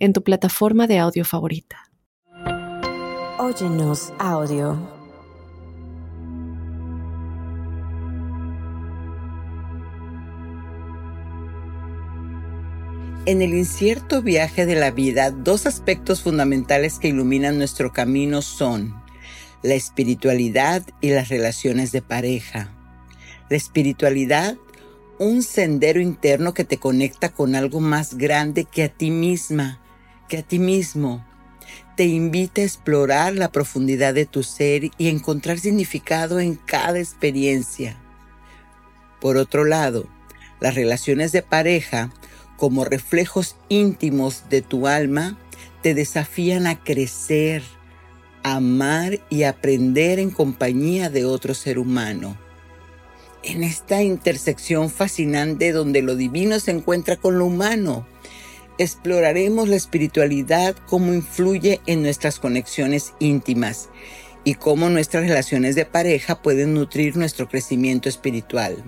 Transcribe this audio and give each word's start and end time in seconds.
en 0.00 0.14
tu 0.14 0.22
plataforma 0.24 0.86
de 0.86 0.98
audio 0.98 1.24
favorita. 1.24 1.90
Óyenos 3.38 4.12
audio. 4.18 4.98
En 13.26 13.42
el 13.42 13.52
incierto 13.52 14.22
viaje 14.22 14.64
de 14.64 14.74
la 14.74 14.90
vida, 14.90 15.30
dos 15.30 15.66
aspectos 15.66 16.22
fundamentales 16.22 16.98
que 16.98 17.08
iluminan 17.08 17.58
nuestro 17.58 17.92
camino 17.92 18.40
son 18.40 18.94
la 19.62 19.74
espiritualidad 19.74 20.82
y 21.02 21.10
las 21.10 21.28
relaciones 21.28 21.92
de 21.92 22.00
pareja. 22.00 22.74
La 23.50 23.58
espiritualidad 23.58 24.56
un 25.20 25.42
sendero 25.42 26.00
interno 26.00 26.54
que 26.54 26.64
te 26.64 26.78
conecta 26.78 27.28
con 27.28 27.54
algo 27.54 27.78
más 27.78 28.16
grande 28.16 28.64
que 28.64 28.84
a 28.84 28.88
ti 28.88 29.10
misma, 29.10 29.78
que 30.30 30.38
a 30.38 30.42
ti 30.42 30.58
mismo. 30.58 31.26
Te 31.96 32.04
invita 32.04 32.62
a 32.62 32.64
explorar 32.64 33.34
la 33.34 33.52
profundidad 33.52 34.14
de 34.14 34.24
tu 34.24 34.42
ser 34.42 34.90
y 34.96 35.08
encontrar 35.08 35.58
significado 35.58 36.40
en 36.40 36.54
cada 36.54 36.98
experiencia. 36.98 38.00
Por 39.20 39.36
otro 39.36 39.64
lado, 39.66 40.08
las 40.60 40.74
relaciones 40.74 41.32
de 41.32 41.42
pareja, 41.42 42.10
como 42.56 42.86
reflejos 42.86 43.56
íntimos 43.68 44.44
de 44.48 44.62
tu 44.62 44.86
alma, 44.86 45.36
te 45.82 45.94
desafían 45.94 46.66
a 46.66 46.82
crecer, 46.82 47.62
amar 48.42 49.20
y 49.28 49.42
aprender 49.42 50.18
en 50.18 50.30
compañía 50.30 51.10
de 51.10 51.26
otro 51.26 51.54
ser 51.54 51.78
humano. 51.78 52.38
En 53.42 53.62
esta 53.64 54.02
intersección 54.02 54.90
fascinante 54.90 55.72
donde 55.72 56.02
lo 56.02 56.14
divino 56.14 56.60
se 56.60 56.70
encuentra 56.70 57.16
con 57.16 57.38
lo 57.38 57.46
humano, 57.46 58.06
exploraremos 58.80 59.68
la 59.68 59.76
espiritualidad, 59.76 60.74
cómo 60.86 61.12
influye 61.12 61.82
en 61.84 62.00
nuestras 62.02 62.38
conexiones 62.38 63.12
íntimas 63.18 63.90
y 64.42 64.54
cómo 64.54 64.88
nuestras 64.88 65.24
relaciones 65.24 65.74
de 65.74 65.84
pareja 65.84 66.40
pueden 66.40 66.72
nutrir 66.72 67.14
nuestro 67.18 67.46
crecimiento 67.46 68.08
espiritual. 68.08 68.82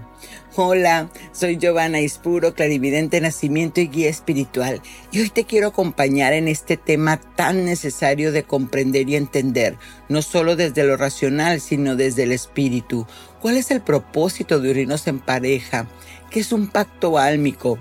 Hola, 0.57 1.11
soy 1.33 1.59
Giovanna 1.59 2.01
Ispuro, 2.01 2.55
clarividente 2.55 3.21
nacimiento 3.21 3.83
y 3.83 3.89
guía 3.89 4.09
espiritual, 4.09 4.81
y 5.11 5.21
hoy 5.21 5.29
te 5.29 5.45
quiero 5.45 5.69
acompañar 5.69 6.33
en 6.33 6.49
este 6.49 6.79
tema 6.79 7.19
tan 7.37 7.67
necesario 7.67 8.33
de 8.33 8.45
comprender 8.45 9.11
y 9.11 9.17
entender, 9.17 9.77
no 10.09 10.23
solo 10.23 10.57
desde 10.57 10.85
lo 10.85 10.97
racional, 10.97 11.61
sino 11.61 11.97
desde 11.97 12.23
el 12.23 12.33
espíritu. 12.33 13.07
¿Cuál 13.43 13.59
es 13.59 13.71
el 13.71 13.83
propósito 13.83 14.59
de 14.59 14.71
unirnos 14.71 15.07
en 15.07 15.19
pareja? 15.19 15.87
¿Qué 16.31 16.41
es 16.41 16.51
un 16.51 16.69
pacto 16.69 17.19
álmico? 17.19 17.79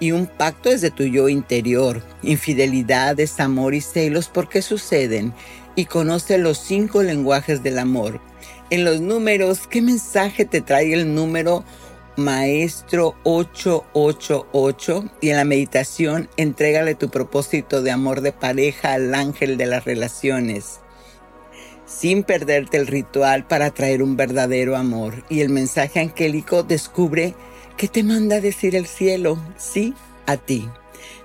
Y 0.00 0.12
un 0.12 0.26
pacto 0.26 0.70
desde 0.70 0.90
tu 0.90 1.04
yo 1.04 1.28
interior. 1.28 2.02
Infidelidad, 2.22 3.16
desamor 3.16 3.74
y 3.74 3.80
celos, 3.80 4.28
¿por 4.28 4.48
qué 4.48 4.62
suceden? 4.62 5.32
Y 5.74 5.86
conoce 5.86 6.38
los 6.38 6.58
cinco 6.58 7.02
lenguajes 7.02 7.62
del 7.62 7.78
amor. 7.78 8.20
En 8.70 8.84
los 8.84 9.00
números, 9.00 9.66
¿qué 9.66 9.82
mensaje 9.82 10.44
te 10.44 10.60
trae 10.60 10.92
el 10.92 11.14
número 11.14 11.64
Maestro 12.16 13.14
888? 13.24 15.10
Y 15.20 15.30
en 15.30 15.36
la 15.36 15.44
meditación, 15.44 16.28
entrégale 16.36 16.94
tu 16.94 17.10
propósito 17.10 17.82
de 17.82 17.90
amor 17.90 18.20
de 18.20 18.32
pareja 18.32 18.94
al 18.94 19.14
ángel 19.14 19.56
de 19.56 19.66
las 19.66 19.84
relaciones 19.84 20.80
sin 21.86 22.24
perderte 22.24 22.76
el 22.76 22.88
ritual 22.88 23.46
para 23.46 23.70
traer 23.70 24.02
un 24.02 24.16
verdadero 24.16 24.76
amor. 24.76 25.24
Y 25.28 25.40
el 25.40 25.48
mensaje 25.48 26.00
angélico 26.00 26.62
descubre 26.62 27.34
¿Qué 27.76 27.88
te 27.88 28.02
manda 28.02 28.36
a 28.36 28.40
decir 28.40 28.74
el 28.74 28.86
cielo? 28.86 29.38
Sí, 29.58 29.92
a 30.24 30.38
ti. 30.38 30.66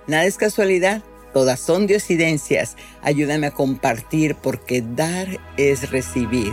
Nada 0.06 0.26
es 0.26 0.36
casualidad, 0.36 1.02
todas 1.34 1.62
son 1.62 1.88
diosidencias. 1.88 2.76
Ayúdame 3.02 3.48
a 3.48 3.52
compartir 3.52 4.36
porque 4.36 4.82
dar 4.82 5.40
es 5.56 5.92
recibir. 5.92 6.52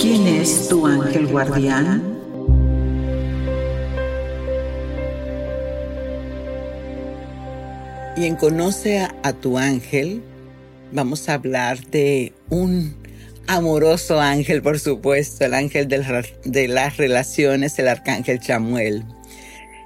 ¿Quién 0.00 0.26
es 0.26 0.68
tu 0.70 0.86
ángel 0.86 1.26
guardián? 1.26 2.23
Y 8.16 8.26
en 8.26 8.36
Conoce 8.36 9.00
a, 9.00 9.32
tu 9.32 9.58
ángel, 9.58 10.22
vamos 10.92 11.28
a 11.28 11.34
hablar 11.34 11.84
de 11.86 12.32
un 12.48 12.94
amoroso 13.48 14.20
ángel, 14.20 14.62
por 14.62 14.78
supuesto, 14.78 15.44
el 15.44 15.52
ángel 15.52 15.88
de, 15.88 16.24
de 16.44 16.68
las 16.68 16.96
relaciones, 16.96 17.76
el 17.80 17.88
arcángel 17.88 18.38
Chamuel. 18.38 19.04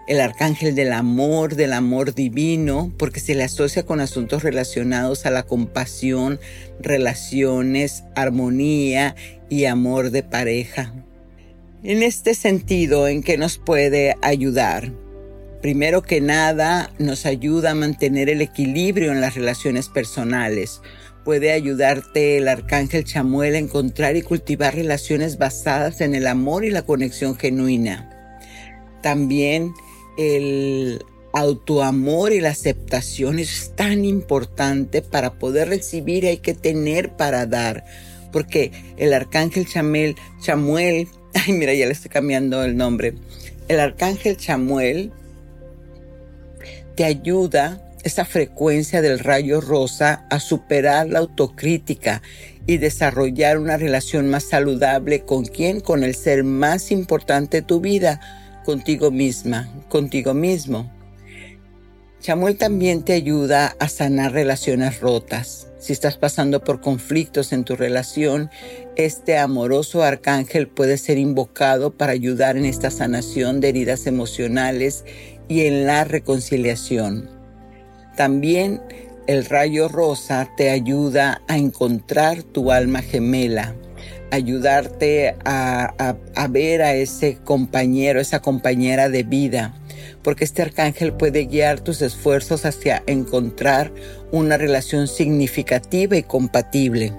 El 0.09 0.21
arcángel 0.21 0.75
del 0.75 0.93
amor, 0.93 1.55
del 1.55 1.73
amor 1.73 2.15
divino, 2.15 2.93
porque 2.99 3.21
se 3.21 3.35
le 3.35 3.45
asocia 3.45 3.87
con 3.87 3.99
asuntos 3.99 4.43
relacionados 4.43 5.25
a 5.25 5.31
la 5.31 5.45
compasión, 5.45 6.39
relaciones, 6.81 8.05
armonía 8.15 9.17
y 9.49 9.65
amor 9.65 10.11
de 10.11 10.23
pareja. 10.23 10.93
En 11.83 12.03
este 12.03 12.35
sentido, 12.35 13.09
¿en 13.09 13.23
qué 13.23 13.39
nos 13.39 13.57
puede 13.57 14.17
ayudar? 14.21 14.93
Primero 15.61 16.03
que 16.03 16.21
nada, 16.21 16.93
nos 16.99 17.27
ayuda 17.27 17.73
a 17.73 17.75
mantener 17.75 18.29
el 18.29 18.43
equilibrio 18.43 19.11
en 19.11 19.21
las 19.21 19.35
relaciones 19.35 19.89
personales. 19.89 20.81
Puede 21.25 21.51
ayudarte 21.51 22.39
el 22.39 22.47
arcángel 22.47 23.05
Chamuel 23.05 23.57
a 23.57 23.59
encontrar 23.59 24.17
y 24.17 24.23
cultivar 24.23 24.77
relaciones 24.77 25.37
basadas 25.37 26.01
en 26.01 26.15
el 26.15 26.29
amor 26.29 26.65
y 26.65 26.71
la 26.71 26.83
conexión 26.83 27.37
genuina. 27.37 28.09
También 29.03 29.73
el 30.17 31.05
autoamor 31.33 32.33
y 32.33 32.41
la 32.41 32.51
aceptación 32.51 33.41
es 33.41 33.73
tan 33.75 34.05
importante 34.05 35.03
para 35.03 35.35
poder 35.35 35.69
recibir 35.69 36.25
hay 36.25 36.39
que 36.39 36.55
tener 36.55 37.17
para 37.17 37.47
dar. 37.47 37.85
Porque 38.33 38.71
el 38.97 39.13
arcángel 39.13 39.67
Chamel, 39.67 40.15
Chamuel, 40.41 41.09
ay 41.35 41.53
mira, 41.53 41.75
ya 41.75 41.87
le 41.87 41.93
estoy 41.93 42.11
cambiando 42.11 42.63
el 42.63 42.77
nombre. 42.77 43.15
El 43.67 43.81
arcángel 43.81 44.37
Chamuel 44.37 45.13
te 46.99 47.05
ayuda 47.05 47.81
esa 48.03 48.25
frecuencia 48.25 49.01
del 49.01 49.21
rayo 49.21 49.61
rosa 49.61 50.27
a 50.31 50.41
superar 50.41 51.07
la 51.07 51.21
autocrítica 51.21 52.23
y 52.67 52.79
desarrollar 52.79 53.59
una 53.59 53.77
relación 53.77 54.29
más 54.29 54.43
saludable 54.43 55.21
con 55.21 55.45
quién, 55.45 55.79
con 55.79 56.03
el 56.03 56.17
ser 56.17 56.43
más 56.43 56.91
importante 56.91 57.59
de 57.59 57.63
tu 57.63 57.81
vida, 57.81 58.21
contigo 58.65 59.13
misma, 59.13 59.73
contigo 59.89 60.35
mismo. 60.35 60.91
Chamuel 62.21 62.57
también 62.57 63.05
te 63.05 63.13
ayuda 63.13 63.77
a 63.79 63.89
sanar 63.89 64.33
relaciones 64.33 64.99
rotas. 64.99 65.69
Si 65.79 65.93
estás 65.93 66.17
pasando 66.17 66.65
por 66.65 66.81
conflictos 66.81 67.53
en 67.53 67.63
tu 67.63 67.77
relación, 67.77 68.51
este 68.97 69.39
amoroso 69.39 70.03
arcángel 70.03 70.67
puede 70.67 70.99
ser 70.99 71.17
invocado 71.17 71.93
para 71.93 72.11
ayudar 72.11 72.57
en 72.57 72.65
esta 72.65 72.91
sanación 72.91 73.61
de 73.61 73.69
heridas 73.69 74.09
emocionales 74.09 75.05
y 75.49 75.67
en 75.67 75.87
la 75.87 76.05
reconciliación. 76.05 77.29
También 78.17 78.81
el 79.27 79.45
rayo 79.45 79.89
rosa 79.89 80.49
te 80.57 80.71
ayuda 80.71 81.43
a 81.49 81.59
encontrar 81.59 82.43
tu 82.43 82.73
alma 82.73 83.03
gemela, 83.03 83.75
ayudarte 84.31 85.37
a, 85.45 86.17
ver 86.51 86.83
a 86.83 86.95
ese 86.95 87.37
compañero, 87.45 88.21
esa 88.21 88.41
compañera 88.41 89.09
de 89.09 89.23
vida, 89.23 89.75
porque 90.23 90.45
este 90.45 90.63
arcángel 90.63 91.13
puede 91.13 91.45
guiar 91.45 91.81
tus 91.81 92.03
esfuerzos 92.03 92.65
hacia 92.65 93.03
encontrar 93.07 93.93
una 94.33 94.57
relación 94.57 95.09
significativa 95.09 96.17
y 96.17 96.23
compatible. 96.23 97.13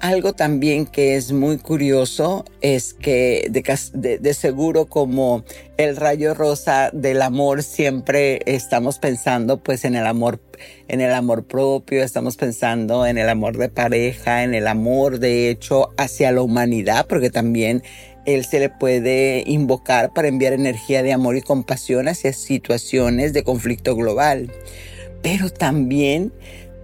Algo 0.00 0.32
también 0.32 0.86
que 0.86 1.16
es 1.16 1.30
muy 1.30 1.58
curioso 1.58 2.46
es 2.62 2.94
que 2.94 3.50
de, 3.50 4.34
seguro 4.34 4.86
como 4.86 5.44
el 5.76 5.94
rayo 5.94 6.32
rosa 6.32 6.88
del 6.94 7.20
amor 7.20 7.62
siempre 7.62 8.40
estamos 8.46 8.98
pensando 8.98 9.62
pues 9.62 9.84
en 9.84 9.94
el 9.94 10.06
amor, 10.06 10.40
en 10.88 11.02
el 11.02 11.12
amor 11.12 11.44
propio, 11.44 12.02
estamos 12.02 12.38
pensando 12.38 13.04
en 13.04 13.18
el 13.18 13.28
amor 13.28 13.58
de 13.58 13.68
pareja, 13.68 14.42
en 14.42 14.54
el 14.54 14.68
amor 14.68 15.18
de 15.18 15.50
hecho 15.50 15.90
hacia 15.98 16.32
la 16.32 16.40
humanidad, 16.40 17.06
porque 17.06 17.28
también 17.28 17.82
él 18.24 18.46
se 18.46 18.58
le 18.58 18.70
puede 18.70 19.44
invocar 19.44 20.14
para 20.14 20.28
enviar 20.28 20.54
energía 20.54 21.02
de 21.02 21.12
amor 21.12 21.36
y 21.36 21.42
compasión 21.42 22.08
hacia 22.08 22.32
situaciones 22.32 23.34
de 23.34 23.44
conflicto 23.44 23.94
global. 23.94 24.50
Pero 25.20 25.50
también 25.50 26.32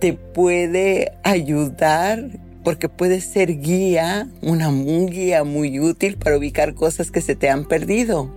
te 0.01 0.13
puede 0.13 1.13
ayudar 1.23 2.46
porque 2.67 2.89
puede 2.89 3.21
ser 3.21 3.61
guía, 3.61 4.27
una 4.43 4.73
guía 4.73 5.45
muy 5.45 5.79
útil 5.79 6.17
para 6.17 6.37
ubicar 6.37 6.75
cosas 6.75 7.13
que 7.13 7.21
se 7.21 7.37
te 7.37 7.49
han 7.49 7.65
perdido, 7.65 8.35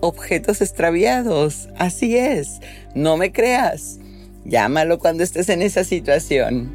objetos 0.00 0.60
extraviados. 0.60 1.68
Así 1.78 2.16
es, 2.16 2.58
no 2.96 3.16
me 3.16 3.30
creas. 3.30 4.00
Llámalo 4.44 4.98
cuando 4.98 5.22
estés 5.22 5.48
en 5.48 5.62
esa 5.62 5.84
situación. 5.84 6.72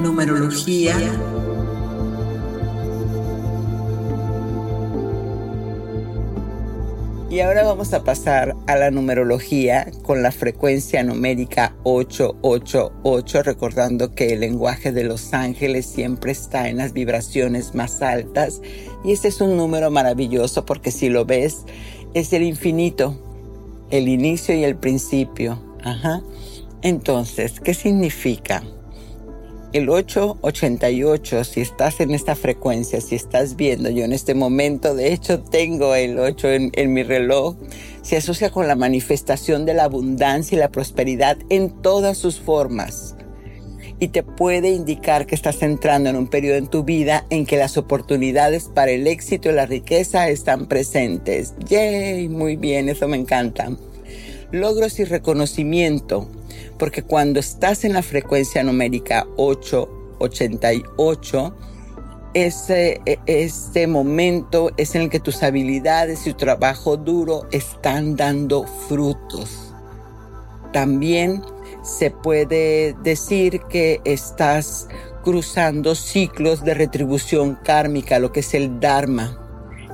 Numerología 0.00 0.94
Y 7.32 7.40
ahora 7.40 7.64
vamos 7.64 7.94
a 7.94 8.04
pasar 8.04 8.54
a 8.66 8.76
la 8.76 8.90
numerología 8.90 9.90
con 10.02 10.22
la 10.22 10.32
frecuencia 10.32 11.02
numérica 11.02 11.74
888, 11.82 13.42
recordando 13.42 14.14
que 14.14 14.34
el 14.34 14.40
lenguaje 14.40 14.92
de 14.92 15.04
los 15.04 15.32
ángeles 15.32 15.86
siempre 15.86 16.32
está 16.32 16.68
en 16.68 16.76
las 16.76 16.92
vibraciones 16.92 17.74
más 17.74 18.02
altas. 18.02 18.60
Y 19.02 19.12
este 19.12 19.28
es 19.28 19.40
un 19.40 19.56
número 19.56 19.90
maravilloso 19.90 20.66
porque 20.66 20.90
si 20.90 21.08
lo 21.08 21.24
ves, 21.24 21.64
es 22.12 22.34
el 22.34 22.42
infinito, 22.42 23.18
el 23.88 24.08
inicio 24.08 24.54
y 24.54 24.64
el 24.64 24.76
principio. 24.76 25.58
Ajá. 25.82 26.20
Entonces, 26.82 27.60
¿qué 27.60 27.72
significa? 27.72 28.62
El 29.72 29.88
888, 29.88 31.44
si 31.44 31.60
estás 31.62 32.00
en 32.00 32.12
esta 32.12 32.34
frecuencia, 32.34 33.00
si 33.00 33.14
estás 33.14 33.56
viendo, 33.56 33.88
yo 33.88 34.04
en 34.04 34.12
este 34.12 34.34
momento, 34.34 34.94
de 34.94 35.12
hecho 35.12 35.40
tengo 35.40 35.94
el 35.94 36.18
8 36.18 36.48
en, 36.72 36.92
mi 36.92 37.02
reloj, 37.02 37.56
se 38.02 38.18
asocia 38.18 38.50
con 38.50 38.68
la 38.68 38.76
manifestación 38.76 39.64
de 39.64 39.74
la 39.74 39.84
abundancia 39.84 40.56
y 40.56 40.58
la 40.58 40.70
prosperidad 40.70 41.38
en 41.48 41.70
todas 41.70 42.18
sus 42.18 42.38
formas. 42.38 43.16
Y 43.98 44.08
te 44.08 44.22
puede 44.22 44.70
indicar 44.70 45.26
que 45.26 45.36
estás 45.36 45.62
entrando 45.62 46.10
en 46.10 46.16
un 46.16 46.26
periodo 46.26 46.56
en 46.56 46.66
tu 46.66 46.82
vida 46.82 47.24
en 47.30 47.46
que 47.46 47.56
las 47.56 47.76
oportunidades 47.78 48.68
para 48.74 48.90
el 48.90 49.06
éxito 49.06 49.48
y 49.48 49.52
la 49.54 49.64
riqueza 49.64 50.28
están 50.28 50.66
presentes. 50.66 51.54
¡Yay! 51.68 52.28
Muy 52.28 52.56
bien, 52.56 52.88
eso 52.88 53.06
me 53.06 53.16
encanta. 53.16 53.70
Logros 54.50 54.98
y 54.98 55.04
reconocimiento 55.04 56.28
porque 56.78 57.02
cuando 57.02 57.40
estás 57.40 57.84
en 57.84 57.92
la 57.92 58.02
frecuencia 58.02 58.62
numérica 58.62 59.26
888, 59.36 61.54
ese, 62.34 63.00
e, 63.04 63.18
ese 63.26 63.86
momento 63.86 64.70
es 64.76 64.94
en 64.94 65.02
el 65.02 65.10
que 65.10 65.20
tus 65.20 65.42
habilidades 65.42 66.26
y 66.26 66.32
tu 66.32 66.38
trabajo 66.38 66.96
duro 66.96 67.46
están 67.50 68.16
dando 68.16 68.64
frutos. 68.88 69.74
También 70.72 71.42
se 71.82 72.10
puede 72.10 72.94
decir 73.02 73.60
que 73.68 74.00
estás 74.04 74.88
cruzando 75.22 75.94
ciclos 75.94 76.64
de 76.64 76.74
retribución 76.74 77.58
kármica, 77.62 78.18
lo 78.18 78.32
que 78.32 78.40
es 78.40 78.54
el 78.54 78.80
Dharma. 78.80 79.38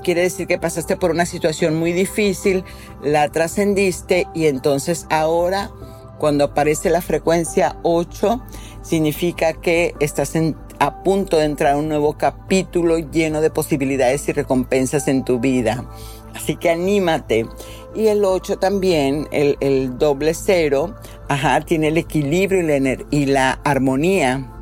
Quiere 0.02 0.22
decir 0.22 0.46
que 0.46 0.58
pasaste 0.58 0.96
por 0.96 1.10
una 1.10 1.26
situación 1.26 1.76
muy 1.76 1.92
difícil, 1.92 2.64
la 3.02 3.28
trascendiste 3.28 4.26
y 4.34 4.46
entonces 4.46 5.06
ahora 5.10 5.70
cuando 6.18 6.44
aparece 6.44 6.90
la 6.90 7.00
frecuencia 7.00 7.76
8, 7.82 8.42
significa 8.82 9.54
que 9.54 9.94
estás 10.00 10.34
a 10.80 11.02
punto 11.02 11.38
de 11.38 11.44
entrar 11.44 11.74
a 11.74 11.76
un 11.76 11.88
nuevo 11.88 12.16
capítulo 12.16 12.98
lleno 12.98 13.40
de 13.40 13.50
posibilidades 13.50 14.28
y 14.28 14.32
recompensas 14.32 15.08
en 15.08 15.24
tu 15.24 15.40
vida. 15.40 15.88
Así 16.34 16.56
que 16.56 16.70
anímate. 16.70 17.46
Y 17.94 18.06
el 18.08 18.24
8 18.24 18.58
también, 18.58 19.26
el, 19.32 19.98
doble 19.98 20.34
cero, 20.34 20.94
ajá, 21.28 21.60
tiene 21.62 21.88
el 21.88 21.96
equilibrio 21.96 22.60
y 22.60 22.80
la, 22.80 22.96
y 23.10 23.26
la 23.26 23.52
armonía, 23.64 24.52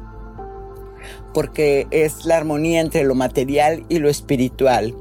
porque 1.34 1.86
es 1.90 2.24
la 2.24 2.36
armonía 2.36 2.80
entre 2.80 3.04
lo 3.04 3.14
material 3.14 3.84
y 3.88 3.98
lo 3.98 4.08
espiritual. 4.08 4.94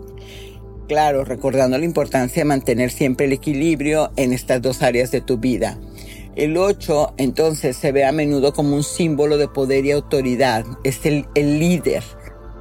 Claro, 0.88 1.24
recordando 1.24 1.78
la 1.78 1.86
importancia 1.86 2.42
de 2.42 2.46
mantener 2.46 2.92
siempre 2.92 3.26
el 3.26 3.34
equilibrio 3.34 4.12
en 4.18 4.34
estas 4.34 4.62
dos 4.62 4.82
áreas 4.82 5.12
de 5.12 5.22
tu 5.22 5.38
vida. 5.38 5.80
El 6.36 6.58
8 6.58 7.14
entonces 7.18 7.78
se 7.78 7.94
ve 7.94 8.04
a 8.04 8.12
menudo 8.12 8.52
como 8.52 8.76
un 8.76 8.84
símbolo 8.84 9.38
de 9.38 9.48
poder 9.48 9.86
y 9.86 9.92
autoridad. 9.92 10.66
Es 10.84 11.06
el, 11.06 11.26
líder. 11.36 12.04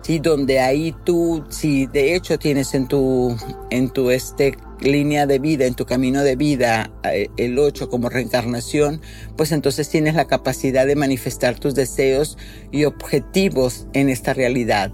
¿sí? 0.03 0.21
Donde 0.21 0.61
ahí 0.61 0.95
tú, 1.05 1.45
si 1.49 1.87
de 1.87 2.15
hecho 2.15 2.39
tienes 2.39 2.73
en 2.75 2.87
tu, 2.87 3.37
en 3.71 3.91
tu 3.91 4.11
este, 4.11 4.57
línea 4.81 5.27
de 5.27 5.41
vida, 5.41 5.67
en 5.67 5.75
tu 5.75 5.87
camino 5.87 6.23
de 6.23 6.37
vida, 6.37 6.93
eh, 7.03 7.29
el 7.37 7.59
8 7.59 7.89
como 7.89 8.09
reencarnación, 8.09 9.01
pues 9.37 9.51
entonces 9.51 9.89
tienes 9.89 10.15
la 10.15 10.27
capacidad 10.27 10.87
de 10.87 10.95
manifestar 10.95 11.59
tus 11.59 11.75
deseos 11.75 12.39
y 12.71 12.85
objetivos 12.85 13.89
en 13.93 14.09
esta 14.09 14.35
realidad. 14.35 14.93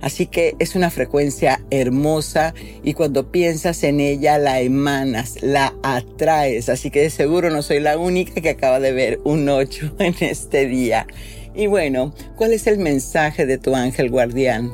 Así 0.00 0.26
que 0.26 0.54
es 0.58 0.76
una 0.76 0.90
frecuencia 0.90 1.60
hermosa 1.70 2.54
y 2.82 2.94
cuando 2.94 3.32
piensas 3.32 3.82
en 3.82 4.00
ella 4.00 4.38
la 4.38 4.60
emanas, 4.60 5.42
la 5.42 5.74
atraes. 5.82 6.68
Así 6.68 6.90
que 6.90 7.00
de 7.00 7.10
seguro 7.10 7.50
no 7.50 7.62
soy 7.62 7.80
la 7.80 7.98
única 7.98 8.40
que 8.40 8.50
acaba 8.50 8.80
de 8.80 8.92
ver 8.92 9.20
un 9.24 9.48
8 9.48 9.96
en 9.98 10.14
este 10.20 10.66
día. 10.66 11.06
Y 11.54 11.66
bueno, 11.66 12.14
¿cuál 12.36 12.52
es 12.52 12.66
el 12.66 12.78
mensaje 12.78 13.44
de 13.44 13.58
tu 13.58 13.74
ángel 13.74 14.10
guardián? 14.10 14.72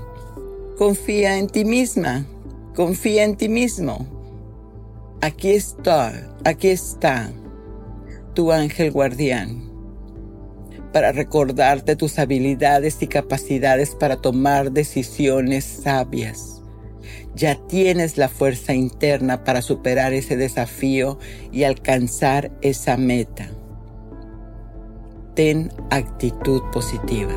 Confía 0.76 1.38
en 1.38 1.48
ti 1.48 1.64
misma, 1.64 2.26
confía 2.74 3.24
en 3.24 3.36
ti 3.36 3.48
mismo. 3.48 4.06
Aquí 5.22 5.52
está, 5.52 6.34
aquí 6.44 6.68
está 6.68 7.32
tu 8.34 8.52
ángel 8.52 8.90
guardián 8.90 9.73
para 10.94 11.10
recordarte 11.10 11.96
tus 11.96 12.20
habilidades 12.20 13.02
y 13.02 13.08
capacidades 13.08 13.96
para 13.96 14.18
tomar 14.18 14.70
decisiones 14.70 15.64
sabias. 15.64 16.62
Ya 17.34 17.56
tienes 17.66 18.16
la 18.16 18.28
fuerza 18.28 18.74
interna 18.74 19.42
para 19.42 19.60
superar 19.60 20.12
ese 20.12 20.36
desafío 20.36 21.18
y 21.50 21.64
alcanzar 21.64 22.52
esa 22.62 22.96
meta. 22.96 23.50
Ten 25.34 25.72
actitud 25.90 26.62
positiva. 26.72 27.34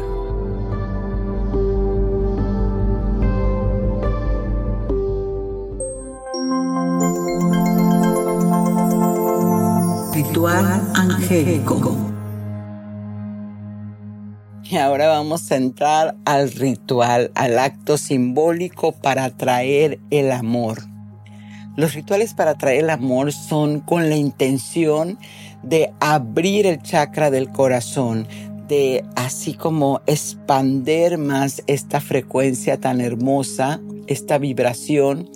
Ritual 10.13 10.91
angélico. 10.93 12.06
Y 14.69 14.75
ahora 14.75 15.07
vamos 15.07 15.49
a 15.49 15.55
entrar 15.55 16.17
al 16.25 16.51
ritual, 16.51 17.31
al 17.35 17.57
acto 17.57 17.97
simbólico 17.97 18.91
para 18.91 19.23
atraer 19.23 19.97
el 20.09 20.29
amor. 20.29 20.79
Los 21.77 21.93
rituales 21.93 22.33
para 22.33 22.51
atraer 22.51 22.83
el 22.83 22.89
amor 22.89 23.31
son 23.31 23.79
con 23.79 24.09
la 24.09 24.17
intención 24.17 25.17
de 25.63 25.93
abrir 26.01 26.65
el 26.65 26.81
chakra 26.81 27.31
del 27.31 27.49
corazón, 27.49 28.27
de 28.67 29.05
así 29.15 29.53
como 29.53 30.01
expander 30.05 31.17
más 31.17 31.63
esta 31.67 32.01
frecuencia 32.01 32.77
tan 32.77 32.99
hermosa, 32.99 33.79
esta 34.07 34.37
vibración 34.37 35.29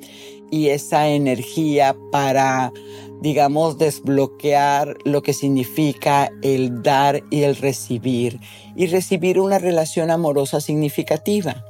y 0.51 0.69
esa 0.69 1.07
energía 1.07 1.95
para 2.11 2.73
digamos, 3.21 3.77
desbloquear 3.77 4.97
lo 5.05 5.21
que 5.21 5.33
significa 5.33 6.31
el 6.41 6.81
dar 6.81 7.23
y 7.29 7.43
el 7.43 7.55
recibir 7.55 8.39
y 8.75 8.87
recibir 8.87 9.39
una 9.39 9.59
relación 9.59 10.09
amorosa 10.09 10.59
significativa. 10.59 11.63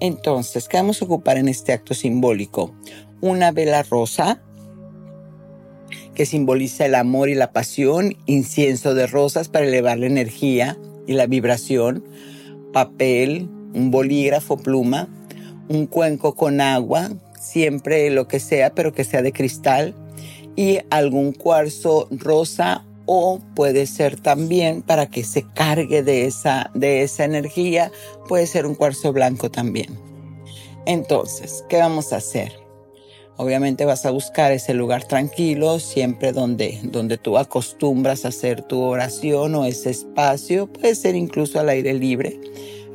Entonces, 0.00 0.68
¿qué 0.68 0.78
vamos 0.78 1.00
a 1.00 1.04
ocupar 1.04 1.36
en 1.36 1.48
este 1.48 1.72
acto 1.72 1.94
simbólico? 1.94 2.74
Una 3.20 3.52
vela 3.52 3.82
rosa 3.82 4.42
que 6.14 6.26
simboliza 6.26 6.86
el 6.86 6.94
amor 6.94 7.28
y 7.28 7.34
la 7.34 7.52
pasión, 7.52 8.16
incienso 8.24 8.94
de 8.94 9.06
rosas 9.06 9.48
para 9.48 9.66
elevar 9.66 9.98
la 9.98 10.06
energía 10.06 10.78
y 11.06 11.12
la 11.12 11.26
vibración, 11.26 12.04
papel, 12.72 13.48
un 13.74 13.90
bolígrafo, 13.90 14.56
pluma, 14.56 15.08
un 15.68 15.86
cuenco 15.86 16.34
con 16.34 16.62
agua, 16.62 17.10
siempre 17.38 18.08
lo 18.10 18.28
que 18.28 18.40
sea, 18.40 18.74
pero 18.74 18.94
que 18.94 19.04
sea 19.04 19.20
de 19.20 19.32
cristal, 19.32 19.94
y 20.56 20.78
algún 20.90 21.32
cuarzo 21.32 22.08
rosa 22.10 22.84
o 23.04 23.40
puede 23.54 23.86
ser 23.86 24.18
también 24.20 24.82
para 24.82 25.06
que 25.06 25.22
se 25.22 25.42
cargue 25.42 26.02
de 26.02 26.26
esa, 26.26 26.70
de 26.74 27.02
esa 27.02 27.24
energía, 27.24 27.92
puede 28.28 28.46
ser 28.46 28.66
un 28.66 28.74
cuarzo 28.74 29.12
blanco 29.12 29.50
también. 29.50 29.96
Entonces, 30.86 31.64
¿qué 31.68 31.78
vamos 31.78 32.12
a 32.12 32.16
hacer? 32.16 32.52
Obviamente 33.38 33.84
vas 33.84 34.06
a 34.06 34.10
buscar 34.10 34.50
ese 34.52 34.72
lugar 34.72 35.04
tranquilo, 35.04 35.78
siempre 35.78 36.32
donde, 36.32 36.80
donde 36.84 37.18
tú 37.18 37.36
acostumbras 37.36 38.24
a 38.24 38.28
hacer 38.28 38.62
tu 38.62 38.80
oración 38.80 39.54
o 39.54 39.66
ese 39.66 39.90
espacio, 39.90 40.72
puede 40.72 40.94
ser 40.94 41.14
incluso 41.14 41.60
al 41.60 41.68
aire 41.68 41.92
libre. 41.92 42.40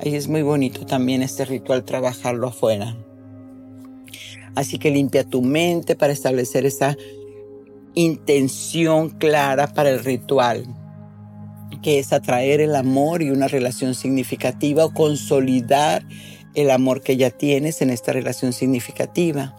Ahí 0.03 0.15
es 0.15 0.27
muy 0.27 0.41
bonito 0.41 0.85
también 0.85 1.21
este 1.21 1.45
ritual 1.45 1.85
trabajarlo 1.85 2.47
afuera. 2.47 2.97
Así 4.55 4.79
que 4.79 4.89
limpia 4.89 5.23
tu 5.23 5.43
mente 5.43 5.95
para 5.95 6.11
establecer 6.11 6.65
esa 6.65 6.97
intención 7.95 9.09
clara 9.09 9.67
para 9.67 9.89
el 9.89 10.03
ritual, 10.03 10.65
que 11.81 11.99
es 11.99 12.13
atraer 12.13 12.61
el 12.61 12.75
amor 12.75 13.21
y 13.21 13.31
una 13.31 13.47
relación 13.47 13.95
significativa 13.95 14.85
o 14.85 14.93
consolidar 14.93 16.05
el 16.53 16.69
amor 16.71 17.01
que 17.01 17.17
ya 17.17 17.29
tienes 17.29 17.81
en 17.81 17.89
esta 17.89 18.13
relación 18.13 18.53
significativa. 18.53 19.55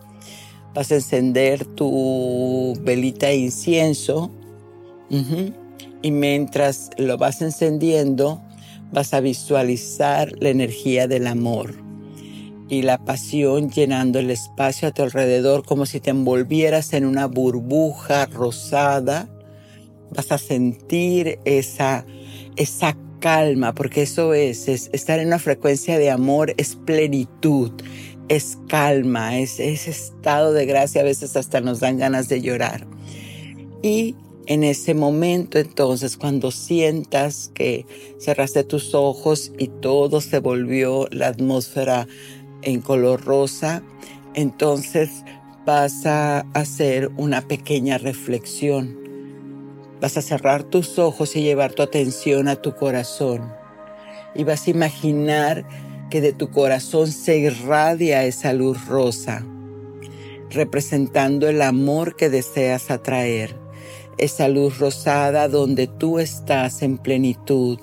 Vas 0.75 0.91
a 0.91 0.97
encender 0.97 1.65
tu 1.65 2.75
velita 2.83 3.27
de 3.27 3.37
incienso 3.37 4.31
y 6.01 6.11
mientras 6.11 6.91
lo 6.97 7.19
vas 7.19 7.43
encendiendo 7.43 8.43
vas 8.93 9.13
a 9.13 9.21
visualizar 9.21 10.33
la 10.41 10.49
energía 10.49 11.07
del 11.07 11.27
amor 11.27 11.92
y 12.73 12.81
la 12.81 12.97
pasión 12.97 13.69
llenando 13.69 14.19
el 14.19 14.31
espacio 14.31 14.89
a 14.89 14.93
tu 14.93 15.03
alrededor 15.03 15.63
como 15.63 15.85
si 15.85 16.01
te 16.01 16.09
envolvieras 16.09 16.95
en 16.95 17.05
una 17.05 17.27
burbuja 17.27 18.25
rosada. 18.25 19.29
Vas 20.11 20.33
a 20.33 20.39
sentir 20.39 21.39
esa, 21.45 22.07
esa 22.57 22.97
calma, 23.21 23.75
porque 23.75 24.01
eso 24.01 24.33
es, 24.33 24.69
es 24.69 24.89
estar 24.95 25.21
en 25.21 25.27
una 25.27 25.39
frecuencia 25.39 25.99
de 25.99 26.11
amor, 26.11 26.55
es 26.57 26.75
plenitud, 26.75 27.73
es 28.31 28.57
calma, 28.69 29.39
es 29.39 29.61
ese 29.61 29.91
estado 29.91 30.55
de 30.55 30.65
gracia, 30.65 31.03
a 31.03 31.05
veces 31.05 31.37
hasta 31.37 31.61
nos 31.61 31.81
dan 31.81 31.99
ganas 31.99 32.31
de 32.31 32.41
llorar. 32.41 32.87
Y 33.83 34.17
en 34.47 34.65
ese 34.65 34.95
momento 34.95 35.59
entonces 35.59 36.17
cuando 36.17 36.51
sientas 36.51 37.51
que 37.55 37.85
cerraste 38.19 38.65
tus 38.65 38.95
ojos 38.95 39.53
y 39.59 39.69
todo 39.69 40.23
se 40.23 40.39
volvió 40.39 41.07
la 41.11 41.29
atmósfera 41.29 42.09
en 42.63 42.81
color 42.81 43.25
rosa, 43.25 43.83
entonces 44.35 45.25
vas 45.65 46.07
a 46.07 46.41
hacer 46.55 47.11
una 47.17 47.43
pequeña 47.43 47.99
reflexión. 47.99 48.99
Vas 50.01 50.17
a 50.17 50.23
cerrar 50.23 50.65
tus 50.65 50.99
ojos 50.99 51.37
y 51.37 51.43
llevar 51.43 51.73
tu 51.75 51.83
atención 51.83 52.49
a 52.49 52.57
tu 52.57 52.75
corazón. 52.75 53.53
Y 54.35 54.45
vas 54.45 54.67
a 54.67 54.71
imaginar 54.71 55.65
que 56.11 56.21
de 56.21 56.33
tu 56.33 56.51
corazón 56.51 57.11
se 57.13 57.39
irradia 57.39 58.25
esa 58.25 58.53
luz 58.53 58.87
rosa, 58.87 59.47
representando 60.51 61.49
el 61.49 61.63
amor 61.63 62.17
que 62.17 62.29
deseas 62.29 62.91
atraer. 62.91 63.57
Esa 64.19 64.49
luz 64.49 64.79
rosada 64.79 65.49
donde 65.49 65.87
tú 65.87 66.19
estás 66.19 66.83
en 66.83 66.99
plenitud, 66.99 67.79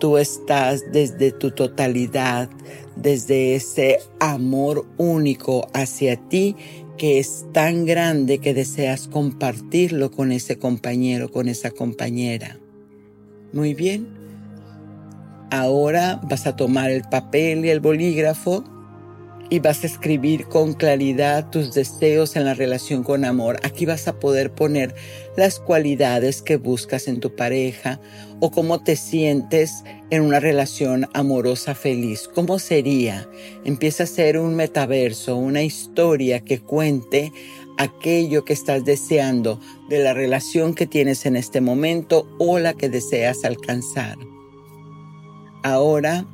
tú 0.00 0.18
estás 0.18 0.90
desde 0.90 1.30
tu 1.30 1.50
totalidad, 1.50 2.48
desde 3.00 3.54
ese 3.54 3.98
amor 4.20 4.86
único 4.96 5.68
hacia 5.72 6.16
ti 6.16 6.56
que 6.96 7.18
es 7.18 7.46
tan 7.52 7.86
grande 7.86 8.38
que 8.38 8.54
deseas 8.54 9.06
compartirlo 9.06 10.10
con 10.10 10.32
ese 10.32 10.58
compañero, 10.58 11.30
con 11.30 11.48
esa 11.48 11.70
compañera. 11.70 12.58
Muy 13.52 13.72
bien. 13.74 14.08
Ahora 15.50 16.20
vas 16.28 16.46
a 16.46 16.56
tomar 16.56 16.90
el 16.90 17.02
papel 17.02 17.64
y 17.64 17.70
el 17.70 17.80
bolígrafo 17.80 18.64
y 19.50 19.60
vas 19.60 19.82
a 19.82 19.86
escribir 19.86 20.46
con 20.46 20.74
claridad 20.74 21.50
tus 21.50 21.72
deseos 21.72 22.36
en 22.36 22.44
la 22.44 22.54
relación 22.54 23.02
con 23.02 23.24
amor. 23.24 23.58
Aquí 23.62 23.86
vas 23.86 24.08
a 24.08 24.18
poder 24.18 24.52
poner 24.52 24.94
las 25.36 25.58
cualidades 25.58 26.42
que 26.42 26.56
buscas 26.56 27.08
en 27.08 27.20
tu 27.20 27.34
pareja 27.34 28.00
o 28.40 28.50
cómo 28.50 28.82
te 28.82 28.96
sientes 28.96 29.84
en 30.10 30.22
una 30.22 30.40
relación 30.40 31.08
amorosa 31.14 31.74
feliz. 31.74 32.28
¿Cómo 32.34 32.58
sería? 32.58 33.28
Empieza 33.64 34.04
a 34.04 34.06
ser 34.06 34.38
un 34.38 34.54
metaverso, 34.54 35.36
una 35.36 35.62
historia 35.62 36.40
que 36.40 36.60
cuente 36.60 37.32
aquello 37.78 38.44
que 38.44 38.52
estás 38.52 38.84
deseando 38.84 39.60
de 39.88 40.00
la 40.00 40.12
relación 40.12 40.74
que 40.74 40.86
tienes 40.86 41.24
en 41.26 41.36
este 41.36 41.60
momento 41.60 42.28
o 42.38 42.58
la 42.58 42.74
que 42.74 42.88
deseas 42.88 43.44
alcanzar. 43.44 44.16
Ahora 45.62 46.26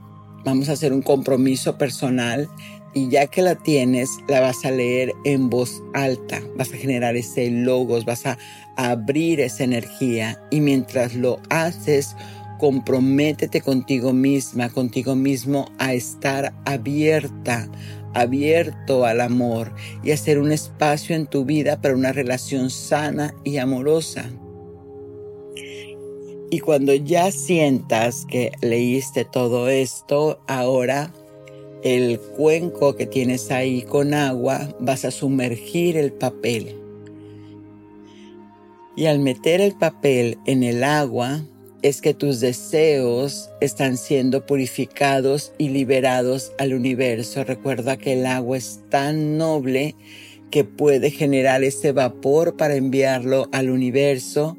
vamos 0.44 0.68
a 0.68 0.72
hacer 0.72 0.92
un 0.92 1.02
compromiso 1.02 1.78
personal 1.78 2.48
y 2.94 3.08
ya 3.08 3.26
que 3.26 3.42
la 3.42 3.56
tienes, 3.56 4.10
la 4.28 4.40
vas 4.40 4.64
a 4.64 4.70
leer 4.70 5.12
en 5.24 5.50
voz 5.50 5.82
alta, 5.92 6.40
vas 6.56 6.72
a 6.72 6.76
generar 6.76 7.16
ese 7.16 7.50
logos, 7.50 8.04
vas 8.04 8.24
a 8.24 8.38
abrir 8.76 9.40
esa 9.40 9.64
energía 9.64 10.40
y 10.50 10.60
mientras 10.60 11.14
lo 11.14 11.40
haces, 11.50 12.16
comprométete 12.58 13.60
contigo 13.60 14.12
misma, 14.12 14.70
contigo 14.70 15.16
mismo 15.16 15.70
a 15.78 15.92
estar 15.92 16.54
abierta, 16.64 17.68
abierto 18.14 19.04
al 19.04 19.20
amor 19.20 19.74
y 20.04 20.12
hacer 20.12 20.38
un 20.38 20.52
espacio 20.52 21.16
en 21.16 21.26
tu 21.26 21.44
vida 21.44 21.80
para 21.80 21.96
una 21.96 22.12
relación 22.12 22.70
sana 22.70 23.34
y 23.42 23.58
amorosa. 23.58 24.30
Y 26.50 26.60
cuando 26.60 26.94
ya 26.94 27.32
sientas 27.32 28.24
que 28.30 28.52
leíste 28.60 29.24
todo 29.24 29.68
esto, 29.68 30.40
ahora 30.46 31.12
el 31.84 32.18
cuenco 32.18 32.96
que 32.96 33.04
tienes 33.06 33.50
ahí 33.50 33.82
con 33.82 34.14
agua, 34.14 34.74
vas 34.80 35.04
a 35.04 35.10
sumergir 35.10 35.98
el 35.98 36.12
papel. 36.12 36.76
Y 38.96 39.04
al 39.04 39.18
meter 39.18 39.60
el 39.60 39.74
papel 39.74 40.38
en 40.46 40.62
el 40.62 40.82
agua, 40.82 41.44
es 41.82 42.00
que 42.00 42.14
tus 42.14 42.40
deseos 42.40 43.50
están 43.60 43.98
siendo 43.98 44.46
purificados 44.46 45.52
y 45.58 45.68
liberados 45.68 46.52
al 46.58 46.72
universo. 46.72 47.44
Recuerda 47.44 47.98
que 47.98 48.14
el 48.14 48.24
agua 48.24 48.56
es 48.56 48.80
tan 48.88 49.36
noble 49.36 49.94
que 50.50 50.64
puede 50.64 51.10
generar 51.10 51.62
ese 51.64 51.92
vapor 51.92 52.56
para 52.56 52.76
enviarlo 52.76 53.50
al 53.52 53.68
universo, 53.68 54.56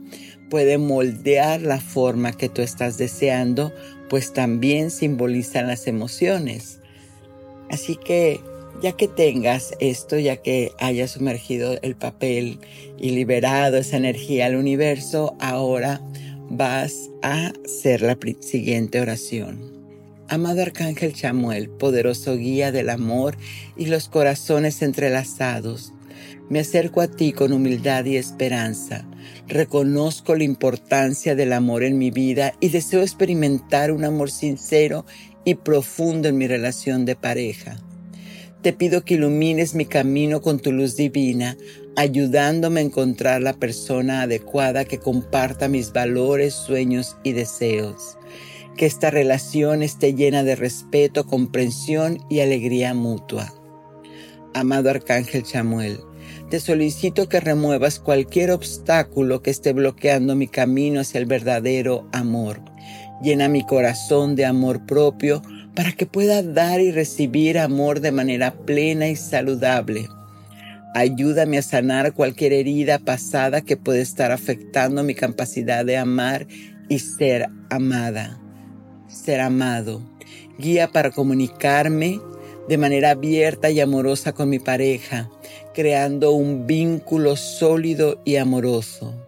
puede 0.52 0.78
moldear 0.78 1.62
la 1.62 1.80
forma 1.80 2.34
que 2.34 2.50
tú 2.50 2.62
estás 2.62 3.00
deseando, 3.00 3.74
pues 4.10 4.32
también 4.32 4.92
simbolizan 4.92 5.66
las 5.66 5.88
emociones. 5.88 6.82
Así 7.70 7.96
que 7.96 8.40
ya 8.82 8.92
que 8.92 9.08
tengas 9.08 9.74
esto, 9.80 10.20
ya 10.20 10.38
que 10.38 10.72
hayas 10.80 11.12
sumergido 11.12 11.78
el 11.82 11.96
papel 11.96 12.60
y 13.00 13.12
liberado 13.12 13.78
esa 13.78 13.98
energía 13.98 14.48
al 14.48 14.56
universo, 14.56 15.36
ahora 15.40 16.02
vas 16.50 17.10
a 17.22 17.54
hacer 17.66 18.02
la 18.02 18.18
siguiente 18.42 19.02
oración. 19.02 19.74
Amado 20.28 20.62
Arcángel 20.62 21.14
Chamuel, 21.14 21.70
poderoso 21.70 22.36
guía 22.36 22.72
del 22.72 22.90
amor 22.90 23.38
y 23.78 23.86
los 23.86 24.10
corazones 24.10 24.82
entrelazados, 24.82 25.94
me 26.50 26.60
acerco 26.60 27.02
a 27.02 27.08
ti 27.08 27.32
con 27.32 27.54
humildad 27.54 28.06
y 28.06 28.18
esperanza. 28.18 29.06
Reconozco 29.48 30.36
la 30.36 30.44
importancia 30.44 31.36
del 31.36 31.54
amor 31.54 31.84
en 31.84 31.98
mi 31.98 32.12
vida 32.12 32.54
y 32.60 32.70
deseo 32.70 33.02
experimentar 33.02 33.92
un 33.92 34.04
amor 34.04 34.30
sincero 34.30 35.06
y 35.46 35.56
profundo 35.56 36.28
en 36.28 36.38
mi 36.38 36.48
relación 36.48 37.06
de 37.06 37.16
pareja. 37.16 37.78
Te 38.62 38.74
pido 38.74 39.06
que 39.06 39.14
ilumines 39.14 39.76
mi 39.76 39.86
camino 39.86 40.42
con 40.42 40.60
tu 40.60 40.72
luz 40.72 40.96
divina, 40.96 41.56
ayudándome 41.96 42.80
a 42.80 42.84
encontrar 42.84 43.42
la 43.42 43.54
persona 43.54 44.24
adecuada 44.24 44.86
que 44.86 44.98
comparta 44.98 45.68
mis 45.68 45.94
valores, 45.94 46.56
sueños 46.56 47.16
y 47.24 47.34
deseos. 47.34 48.18
Que 48.76 48.88
esta 48.88 49.12
relación 49.12 49.84
esté 49.84 50.16
llena 50.16 50.44
de 50.44 50.56
respeto, 50.56 51.28
comprensión 51.28 52.18
y 52.28 52.40
alegría 52.40 52.96
mutua. 52.96 53.54
Amado 54.56 54.90
Arcángel 54.90 55.44
Chamuel, 55.44 56.00
te 56.50 56.60
solicito 56.60 57.30
que 57.30 57.40
remuevas 57.40 58.00
cualquier 58.00 58.50
obstáculo 58.50 59.44
que 59.44 59.52
esté 59.52 59.74
bloqueando 59.74 60.36
mi 60.36 60.48
camino 60.48 61.02
hacia 61.02 61.20
el 61.20 61.28
verdadero 61.28 62.08
amor 62.12 62.75
Llena 63.22 63.48
mi 63.48 63.64
corazón 63.64 64.36
de 64.36 64.46
amor 64.46 64.86
propio 64.86 65.42
para 65.76 65.92
que 65.92 66.06
pueda 66.06 66.44
dar 66.44 66.82
y 66.82 66.92
recibir 66.92 67.60
amor 67.60 68.00
de 68.00 68.12
manera 68.12 68.54
plena 68.54 69.08
y 69.08 69.16
saludable. 69.16 70.08
Ayúdame 70.94 71.58
a 71.58 71.62
sanar 71.62 72.14
cualquier 72.14 72.54
herida 72.54 73.00
pasada 73.00 73.62
que 73.62 73.76
pueda 73.76 74.02
estar 74.02 74.32
afectando 74.32 75.04
mi 75.04 75.14
capacidad 75.14 75.86
de 75.86 75.98
amar 75.98 76.48
y 76.88 77.00
ser 77.00 77.48
amada. 77.70 78.40
Ser 79.08 79.42
amado. 79.42 80.02
Guía 80.58 80.88
para 80.88 81.12
comunicarme 81.12 82.22
de 82.70 82.78
manera 82.78 83.12
abierta 83.12 83.70
y 83.70 83.80
amorosa 83.80 84.32
con 84.34 84.50
mi 84.50 84.60
pareja, 84.60 85.30
creando 85.74 86.32
un 86.32 86.66
vínculo 86.66 87.36
sólido 87.36 88.22
y 88.24 88.38
amoroso. 88.38 89.25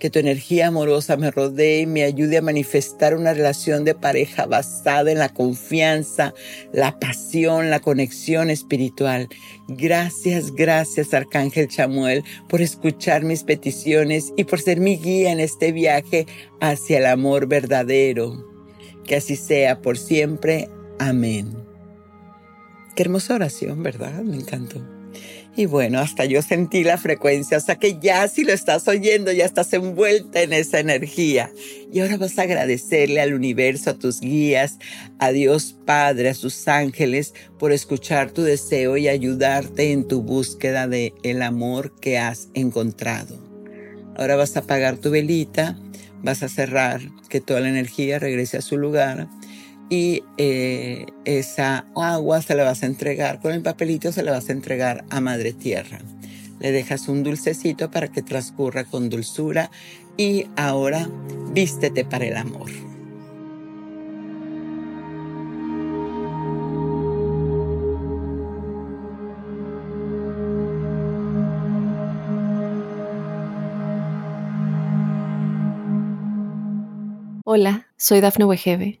Que 0.00 0.10
tu 0.10 0.18
energía 0.18 0.68
amorosa 0.68 1.16
me 1.18 1.30
rodee 1.30 1.82
y 1.82 1.86
me 1.86 2.02
ayude 2.04 2.38
a 2.38 2.42
manifestar 2.42 3.14
una 3.14 3.34
relación 3.34 3.84
de 3.84 3.94
pareja 3.94 4.46
basada 4.46 5.12
en 5.12 5.18
la 5.18 5.28
confianza, 5.28 6.34
la 6.72 6.98
pasión, 6.98 7.68
la 7.68 7.80
conexión 7.80 8.48
espiritual. 8.50 9.28
Gracias, 9.68 10.52
gracias 10.52 11.14
Arcángel 11.14 11.68
Chamuel 11.68 12.24
por 12.48 12.62
escuchar 12.62 13.22
mis 13.22 13.44
peticiones 13.44 14.32
y 14.36 14.44
por 14.44 14.60
ser 14.60 14.80
mi 14.80 14.96
guía 14.96 15.32
en 15.32 15.38
este 15.38 15.70
viaje 15.70 16.26
hacia 16.60 16.98
el 16.98 17.06
amor 17.06 17.46
verdadero. 17.46 18.44
Que 19.04 19.16
así 19.16 19.36
sea 19.36 19.82
por 19.82 19.98
siempre. 19.98 20.70
Amén. 20.98 21.56
Qué 22.96 23.02
hermosa 23.02 23.34
oración, 23.34 23.82
¿verdad? 23.82 24.22
Me 24.22 24.36
encantó. 24.36 24.99
Y 25.56 25.66
bueno, 25.66 25.98
hasta 25.98 26.24
yo 26.24 26.42
sentí 26.42 26.84
la 26.84 26.96
frecuencia, 26.96 27.58
o 27.58 27.60
sea 27.60 27.76
que 27.76 27.98
ya 27.98 28.28
si 28.28 28.44
lo 28.44 28.52
estás 28.52 28.86
oyendo, 28.86 29.32
ya 29.32 29.44
estás 29.44 29.72
envuelta 29.72 30.42
en 30.42 30.52
esa 30.52 30.78
energía. 30.78 31.50
Y 31.92 32.00
ahora 32.00 32.18
vas 32.18 32.38
a 32.38 32.42
agradecerle 32.42 33.20
al 33.20 33.34
universo, 33.34 33.90
a 33.90 33.98
tus 33.98 34.20
guías, 34.20 34.78
a 35.18 35.32
Dios 35.32 35.76
Padre, 35.84 36.28
a 36.28 36.34
sus 36.34 36.68
ángeles, 36.68 37.34
por 37.58 37.72
escuchar 37.72 38.30
tu 38.30 38.42
deseo 38.42 38.96
y 38.96 39.08
ayudarte 39.08 39.90
en 39.90 40.06
tu 40.06 40.22
búsqueda 40.22 40.86
de 40.86 41.14
el 41.24 41.42
amor 41.42 41.92
que 42.00 42.16
has 42.16 42.48
encontrado. 42.54 43.36
Ahora 44.16 44.36
vas 44.36 44.56
a 44.56 44.60
apagar 44.60 44.98
tu 44.98 45.10
velita, 45.10 45.76
vas 46.22 46.44
a 46.44 46.48
cerrar, 46.48 47.00
que 47.28 47.40
toda 47.40 47.60
la 47.60 47.70
energía 47.70 48.18
regrese 48.18 48.58
a 48.58 48.62
su 48.62 48.76
lugar 48.76 49.28
y 49.90 50.22
eh, 50.38 51.06
esa 51.24 51.84
agua 51.96 52.40
se 52.40 52.54
la 52.54 52.62
vas 52.62 52.84
a 52.84 52.86
entregar, 52.86 53.40
con 53.40 53.52
el 53.52 53.60
papelito 53.60 54.12
se 54.12 54.22
la 54.22 54.30
vas 54.30 54.48
a 54.48 54.52
entregar 54.52 55.04
a 55.10 55.20
Madre 55.20 55.52
Tierra. 55.52 55.98
Le 56.60 56.70
dejas 56.70 57.08
un 57.08 57.24
dulcecito 57.24 57.90
para 57.90 58.08
que 58.08 58.22
transcurra 58.22 58.84
con 58.84 59.10
dulzura 59.10 59.70
y 60.16 60.46
ahora 60.56 61.08
vístete 61.52 62.04
para 62.04 62.26
el 62.26 62.36
amor. 62.36 62.70
Hola, 77.44 77.88
soy 77.96 78.20
Dafne 78.20 78.44
Wegebe 78.44 79.00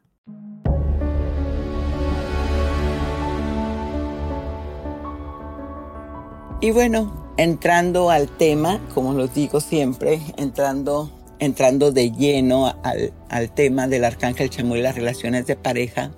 Y 6.61 6.69
bueno, 6.69 7.33
entrando 7.37 8.11
al 8.11 8.29
tema, 8.29 8.79
como 8.93 9.13
lo 9.13 9.27
digo 9.27 9.59
siempre, 9.59 10.21
entrando, 10.37 11.11
entrando 11.39 11.91
de 11.91 12.11
lleno 12.11 12.67
al, 12.83 13.11
al 13.29 13.51
tema 13.51 13.87
del 13.87 14.03
arcángel 14.03 14.51
Chamuel 14.51 14.81
y 14.81 14.83
las 14.83 14.93
relaciones 14.93 15.47
de 15.47 15.55
pareja, 15.55 16.11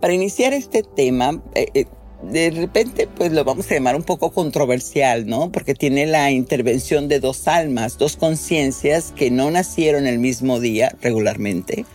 para 0.00 0.14
iniciar 0.14 0.52
este 0.52 0.84
tema, 0.84 1.42
eh, 1.56 1.66
eh, 1.74 1.86
de 2.22 2.52
repente 2.52 3.08
pues 3.08 3.32
lo 3.32 3.42
vamos 3.42 3.68
a 3.68 3.74
llamar 3.74 3.96
un 3.96 4.04
poco 4.04 4.30
controversial, 4.30 5.26
¿no? 5.26 5.50
Porque 5.50 5.74
tiene 5.74 6.06
la 6.06 6.30
intervención 6.30 7.08
de 7.08 7.18
dos 7.18 7.48
almas, 7.48 7.98
dos 7.98 8.16
conciencias 8.16 9.12
que 9.16 9.32
no 9.32 9.50
nacieron 9.50 10.06
el 10.06 10.20
mismo 10.20 10.60
día 10.60 10.94
regularmente. 11.02 11.86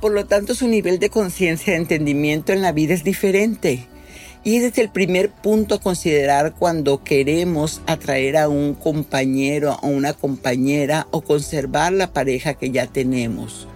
Por 0.00 0.12
lo 0.12 0.24
tanto, 0.24 0.54
su 0.54 0.66
nivel 0.66 0.98
de 0.98 1.10
conciencia, 1.10 1.74
de 1.74 1.78
entendimiento 1.78 2.54
en 2.54 2.62
la 2.62 2.72
vida 2.72 2.94
es 2.94 3.04
diferente. 3.04 3.86
Y 4.44 4.56
ese 4.56 4.66
es 4.66 4.78
el 4.78 4.90
primer 4.90 5.30
punto 5.30 5.76
a 5.76 5.80
considerar 5.80 6.54
cuando 6.58 7.02
queremos 7.02 7.80
atraer 7.86 8.36
a 8.36 8.50
un 8.50 8.74
compañero, 8.74 9.72
a 9.72 9.86
una 9.86 10.12
compañera 10.12 11.06
o 11.10 11.22
conservar 11.22 11.94
la 11.94 12.12
pareja 12.12 12.52
que 12.52 12.70
ya 12.70 12.86
tenemos. 12.86 13.66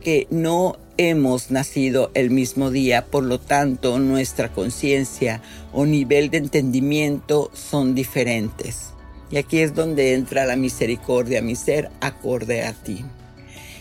Que 0.00 0.26
no 0.30 0.78
hemos 0.96 1.50
nacido 1.50 2.10
el 2.14 2.30
mismo 2.30 2.70
día, 2.70 3.04
por 3.04 3.24
lo 3.24 3.38
tanto 3.38 3.98
nuestra 3.98 4.50
conciencia 4.50 5.42
o 5.74 5.84
nivel 5.84 6.30
de 6.30 6.38
entendimiento 6.38 7.50
son 7.52 7.94
diferentes. 7.94 8.94
Y 9.30 9.36
aquí 9.36 9.58
es 9.58 9.74
donde 9.74 10.14
entra 10.14 10.46
la 10.46 10.56
misericordia, 10.56 11.42
mi 11.42 11.54
ser 11.54 11.90
acorde 12.00 12.62
a 12.62 12.72
ti. 12.72 13.04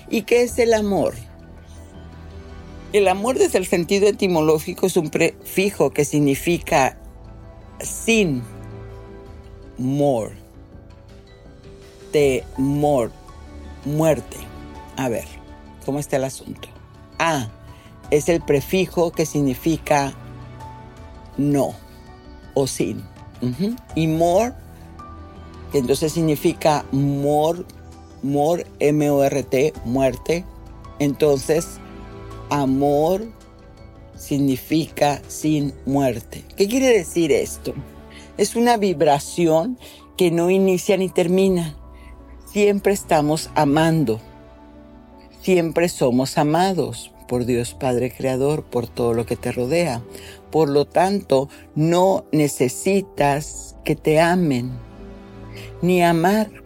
¿Y 0.10 0.24
qué 0.24 0.42
es 0.42 0.60
el 0.60 0.74
amor? 0.74 1.14
El 2.96 3.10
amor 3.10 3.38
desde 3.38 3.58
el 3.58 3.66
sentido 3.66 4.08
etimológico 4.08 4.86
es 4.86 4.96
un 4.96 5.10
prefijo 5.10 5.92
que 5.92 6.06
significa 6.06 6.98
sin, 7.82 8.42
more, 9.78 10.34
temor, 12.14 13.12
muerte. 13.84 14.38
A 14.96 15.10
ver, 15.10 15.26
¿cómo 15.86 16.00
está 16.00 16.16
el 16.16 16.24
asunto? 16.24 16.70
A 17.20 17.50
es 18.12 18.30
el 18.30 18.40
prefijo 18.42 19.12
que 19.12 19.26
significa 19.26 20.14
no 21.36 21.76
o 22.54 22.66
sin. 22.66 23.04
Y 23.94 24.08
more, 24.08 24.54
que 25.74 25.80
entonces 25.80 26.14
significa 26.14 26.86
more, 26.94 27.66
more, 28.24 28.66
M-O-R-T, 28.80 29.74
muerte. 29.84 30.46
Entonces, 31.00 31.82
amor 32.50 33.28
significa 34.18 35.22
sin 35.28 35.74
muerte. 35.86 36.44
¿Qué 36.56 36.68
quiere 36.68 36.88
decir 36.88 37.32
esto? 37.32 37.74
Es 38.38 38.56
una 38.56 38.78
vibración 38.78 39.78
que 40.18 40.32
no 40.32 40.50
inicia 40.50 40.98
ni 40.98 41.10
termina. 41.10 41.76
Siempre 42.52 42.94
estamos 42.94 43.50
amando. 43.56 44.20
Siempre 45.42 45.90
somos 45.90 46.38
amados 46.38 47.12
por 47.28 47.46
Dios 47.46 47.74
Padre 47.74 48.12
Creador, 48.12 48.64
por 48.64 48.88
todo 48.88 49.14
lo 49.14 49.26
que 49.26 49.36
te 49.36 49.52
rodea. 49.52 50.02
Por 50.52 50.70
lo 50.70 50.86
tanto, 50.86 51.50
no 51.76 52.26
necesitas 52.32 53.76
que 53.84 53.96
te 53.96 54.20
amen, 54.20 54.72
ni 55.82 56.02
amar. 56.02 56.65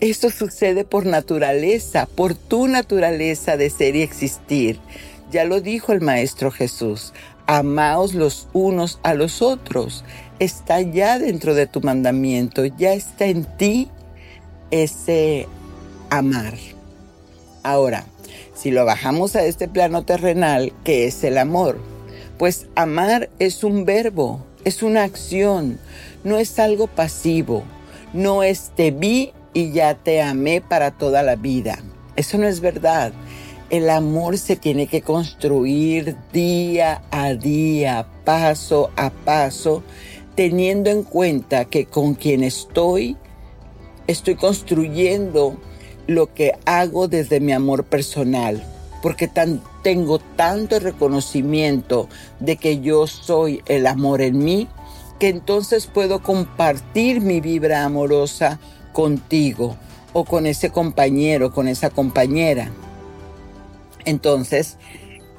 Esto 0.00 0.30
sucede 0.30 0.84
por 0.84 1.06
naturaleza, 1.06 2.06
por 2.14 2.34
tu 2.34 2.68
naturaleza 2.68 3.56
de 3.56 3.70
ser 3.70 3.96
y 3.96 4.02
existir. 4.02 4.78
Ya 5.30 5.44
lo 5.44 5.62
dijo 5.62 5.92
el 5.92 6.02
Maestro 6.02 6.50
Jesús, 6.50 7.14
amaos 7.46 8.12
los 8.12 8.48
unos 8.52 9.00
a 9.02 9.14
los 9.14 9.40
otros. 9.40 10.04
Está 10.38 10.82
ya 10.82 11.18
dentro 11.18 11.54
de 11.54 11.66
tu 11.66 11.80
mandamiento, 11.80 12.66
ya 12.66 12.92
está 12.92 13.24
en 13.24 13.44
ti 13.56 13.88
ese 14.70 15.48
amar. 16.10 16.54
Ahora, 17.62 18.04
si 18.54 18.70
lo 18.70 18.84
bajamos 18.84 19.34
a 19.34 19.44
este 19.44 19.66
plano 19.66 20.04
terrenal, 20.04 20.74
¿qué 20.84 21.06
es 21.06 21.24
el 21.24 21.38
amor? 21.38 21.78
Pues 22.38 22.66
amar 22.74 23.30
es 23.38 23.64
un 23.64 23.86
verbo, 23.86 24.44
es 24.64 24.82
una 24.82 25.04
acción, 25.04 25.78
no 26.22 26.36
es 26.36 26.58
algo 26.58 26.86
pasivo, 26.86 27.64
no 28.12 28.42
es 28.42 28.72
te 28.76 28.90
vi 28.90 29.32
y 29.56 29.72
ya 29.72 29.94
te 29.94 30.20
amé 30.20 30.60
para 30.60 30.90
toda 30.90 31.22
la 31.22 31.34
vida. 31.34 31.78
Eso 32.14 32.36
no 32.36 32.46
es 32.46 32.60
verdad. 32.60 33.14
El 33.70 33.88
amor 33.88 34.36
se 34.36 34.54
tiene 34.54 34.86
que 34.86 35.00
construir 35.00 36.14
día 36.30 37.00
a 37.10 37.32
día, 37.32 38.06
paso 38.26 38.90
a 38.96 39.08
paso, 39.08 39.82
teniendo 40.34 40.90
en 40.90 41.04
cuenta 41.04 41.64
que 41.64 41.86
con 41.86 42.12
quien 42.12 42.44
estoy, 42.44 43.16
estoy 44.06 44.34
construyendo 44.34 45.56
lo 46.06 46.34
que 46.34 46.52
hago 46.66 47.08
desde 47.08 47.40
mi 47.40 47.52
amor 47.52 47.84
personal, 47.84 48.62
porque 49.00 49.26
tengo 49.82 50.18
tanto 50.18 50.80
reconocimiento 50.80 52.10
de 52.40 52.58
que 52.58 52.80
yo 52.80 53.06
soy 53.06 53.62
el 53.68 53.86
amor 53.86 54.20
en 54.20 54.36
mí, 54.36 54.68
que 55.18 55.30
entonces 55.30 55.86
puedo 55.86 56.22
compartir 56.22 57.22
mi 57.22 57.40
vibra 57.40 57.86
amorosa 57.86 58.60
contigo 58.96 59.76
o 60.14 60.24
con 60.24 60.46
ese 60.46 60.70
compañero, 60.70 61.52
con 61.52 61.68
esa 61.68 61.90
compañera. 61.90 62.70
Entonces, 64.06 64.78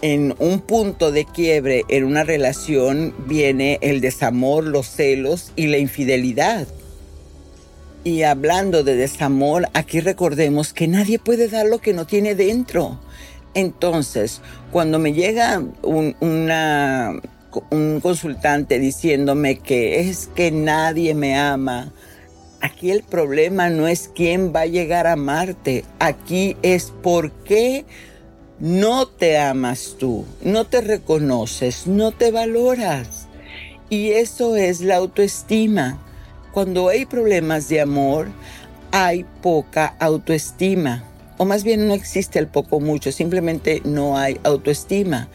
en 0.03 0.35
un 0.37 0.59
punto 0.59 1.11
de 1.11 1.25
quiebre 1.25 1.83
en 1.89 2.03
una 2.03 2.23
relación 2.23 3.15
viene 3.25 3.79
el 3.81 3.99
desamor, 3.99 4.63
los 4.63 4.85
celos 4.85 5.53
y 5.55 5.65
la 5.65 5.79
infidelidad. 5.79 6.67
Y 8.03 8.21
hablando 8.21 8.83
de 8.83 8.95
desamor, 8.95 9.67
aquí 9.73 10.01
recordemos 10.01 10.71
que 10.71 10.87
nadie 10.87 11.17
puede 11.17 11.47
dar 11.47 11.65
lo 11.65 11.79
que 11.79 11.93
no 11.93 12.05
tiene 12.05 12.35
dentro. 12.35 12.99
Entonces, 13.55 14.39
cuando 14.71 14.99
me 14.99 15.13
llega 15.13 15.63
un, 15.81 16.15
un 16.19 17.99
consultante 18.01 18.77
diciéndome 18.77 19.57
que 19.57 20.01
es 20.01 20.27
que 20.35 20.51
nadie 20.51 21.15
me 21.15 21.35
ama, 21.35 21.91
aquí 22.61 22.91
el 22.91 23.03
problema 23.03 23.69
no 23.69 23.87
es 23.87 24.09
quién 24.13 24.53
va 24.55 24.61
a 24.61 24.65
llegar 24.65 25.07
a 25.07 25.13
amarte, 25.13 25.85
aquí 25.99 26.57
es 26.61 26.91
por 27.01 27.31
qué 27.31 27.85
no 28.59 29.07
te 29.07 29.37
amas 29.37 29.95
tú, 29.99 30.25
no 30.41 30.65
te 30.65 30.81
reconoces, 30.81 31.87
no 31.87 32.11
te 32.11 32.31
valoras. 32.31 33.27
Y 33.89 34.09
eso 34.11 34.55
es 34.55 34.81
la 34.81 34.97
autoestima. 34.97 36.03
Cuando 36.51 36.89
hay 36.89 37.05
problemas 37.05 37.69
de 37.69 37.81
amor, 37.81 38.27
hay 38.91 39.25
poca 39.41 39.95
autoestima. 39.99 41.03
O 41.37 41.45
más 41.45 41.63
bien 41.63 41.87
no 41.87 41.93
existe 41.93 42.39
el 42.39 42.47
poco 42.47 42.79
mucho, 42.79 43.11
simplemente 43.11 43.81
no 43.85 44.17
hay 44.17 44.39
autoestima. 44.43 45.29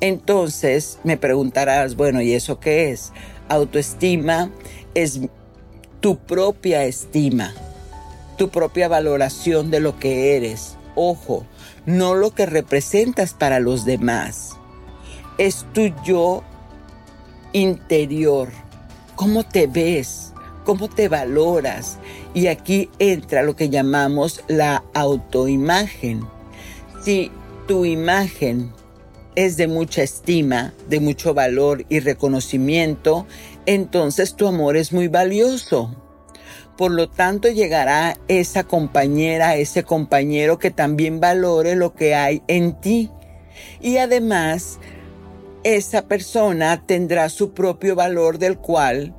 Entonces 0.00 0.98
me 1.04 1.16
preguntarás, 1.16 1.96
bueno, 1.96 2.20
¿y 2.20 2.34
eso 2.34 2.60
qué 2.60 2.90
es? 2.90 3.12
Autoestima 3.48 4.50
es 4.94 5.20
tu 6.00 6.16
propia 6.16 6.84
estima, 6.84 7.52
tu 8.36 8.50
propia 8.50 8.88
valoración 8.88 9.70
de 9.70 9.80
lo 9.80 9.98
que 9.98 10.36
eres. 10.36 10.76
Ojo, 10.94 11.46
no 11.86 12.14
lo 12.14 12.34
que 12.34 12.46
representas 12.46 13.34
para 13.34 13.60
los 13.60 13.84
demás. 13.84 14.56
Es 15.38 15.66
tu 15.72 15.92
yo 16.04 16.42
interior, 17.52 18.50
cómo 19.16 19.44
te 19.44 19.66
ves, 19.66 20.32
cómo 20.64 20.88
te 20.88 21.08
valoras. 21.08 21.98
Y 22.34 22.46
aquí 22.46 22.90
entra 22.98 23.42
lo 23.42 23.56
que 23.56 23.70
llamamos 23.70 24.42
la 24.48 24.84
autoimagen. 24.94 26.24
Si 27.02 27.30
tu 27.66 27.84
imagen 27.84 28.72
es 29.34 29.56
de 29.56 29.68
mucha 29.68 30.02
estima, 30.02 30.72
de 30.88 31.00
mucho 31.00 31.32
valor 31.32 31.84
y 31.88 32.00
reconocimiento, 32.00 33.24
entonces 33.68 34.34
tu 34.34 34.46
amor 34.46 34.78
es 34.78 34.94
muy 34.94 35.08
valioso. 35.08 35.94
Por 36.78 36.90
lo 36.90 37.10
tanto, 37.10 37.48
llegará 37.48 38.16
esa 38.26 38.64
compañera, 38.64 39.56
ese 39.56 39.82
compañero 39.82 40.58
que 40.58 40.70
también 40.70 41.20
valore 41.20 41.76
lo 41.76 41.94
que 41.94 42.14
hay 42.14 42.42
en 42.48 42.80
ti. 42.80 43.10
Y 43.82 43.98
además, 43.98 44.78
esa 45.64 46.06
persona 46.06 46.82
tendrá 46.86 47.28
su 47.28 47.52
propio 47.52 47.94
valor 47.94 48.38
del 48.38 48.56
cual 48.56 49.14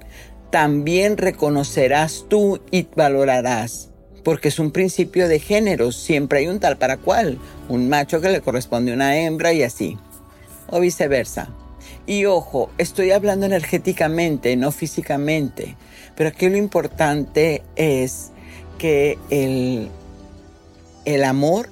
también 0.49 1.17
reconocerás 1.17 2.25
tú 2.27 2.59
y 2.71 2.88
valorarás. 2.95 3.91
Porque 4.23 4.47
es 4.47 4.57
un 4.57 4.71
principio 4.71 5.27
de 5.27 5.39
género, 5.39 5.91
siempre 5.91 6.39
hay 6.39 6.47
un 6.47 6.59
tal 6.59 6.79
para 6.79 6.97
cual, 6.97 7.38
un 7.67 7.88
macho 7.88 8.19
que 8.19 8.29
le 8.29 8.41
corresponde 8.41 8.93
a 8.93 8.95
una 8.95 9.15
hembra 9.15 9.53
y 9.53 9.62
así, 9.62 9.95
o 10.71 10.79
viceversa. 10.79 11.49
Y 12.10 12.26
ojo, 12.26 12.72
estoy 12.80 13.12
hablando 13.12 13.45
energéticamente, 13.45 14.56
no 14.56 14.72
físicamente. 14.72 15.76
Pero 16.15 16.30
aquí 16.32 16.50
lo 16.50 16.58
importante 16.58 17.62
es 17.76 18.32
que 18.80 19.19
el, 19.30 19.89
el 21.06 21.24
amor, 21.24 21.69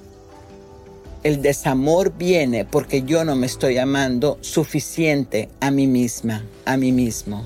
el 1.24 1.42
desamor 1.42 2.16
viene 2.16 2.64
porque 2.64 3.02
yo 3.02 3.24
no 3.24 3.34
me 3.34 3.46
estoy 3.46 3.78
amando 3.78 4.38
suficiente 4.40 5.48
a 5.58 5.72
mí 5.72 5.88
misma, 5.88 6.44
a 6.64 6.76
mí 6.76 6.92
mismo. 6.92 7.44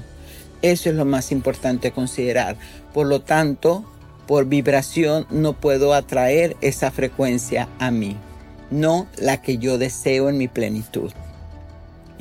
Eso 0.60 0.90
es 0.90 0.94
lo 0.94 1.06
más 1.06 1.32
importante 1.32 1.92
considerar. 1.92 2.58
Por 2.92 3.06
lo 3.06 3.22
tanto, 3.22 3.86
por 4.26 4.44
vibración 4.44 5.26
no 5.30 5.54
puedo 5.54 5.94
atraer 5.94 6.58
esa 6.60 6.90
frecuencia 6.90 7.70
a 7.78 7.90
mí, 7.90 8.18
no 8.70 9.06
la 9.16 9.40
que 9.40 9.56
yo 9.56 9.78
deseo 9.78 10.28
en 10.28 10.36
mi 10.36 10.46
plenitud. 10.46 11.10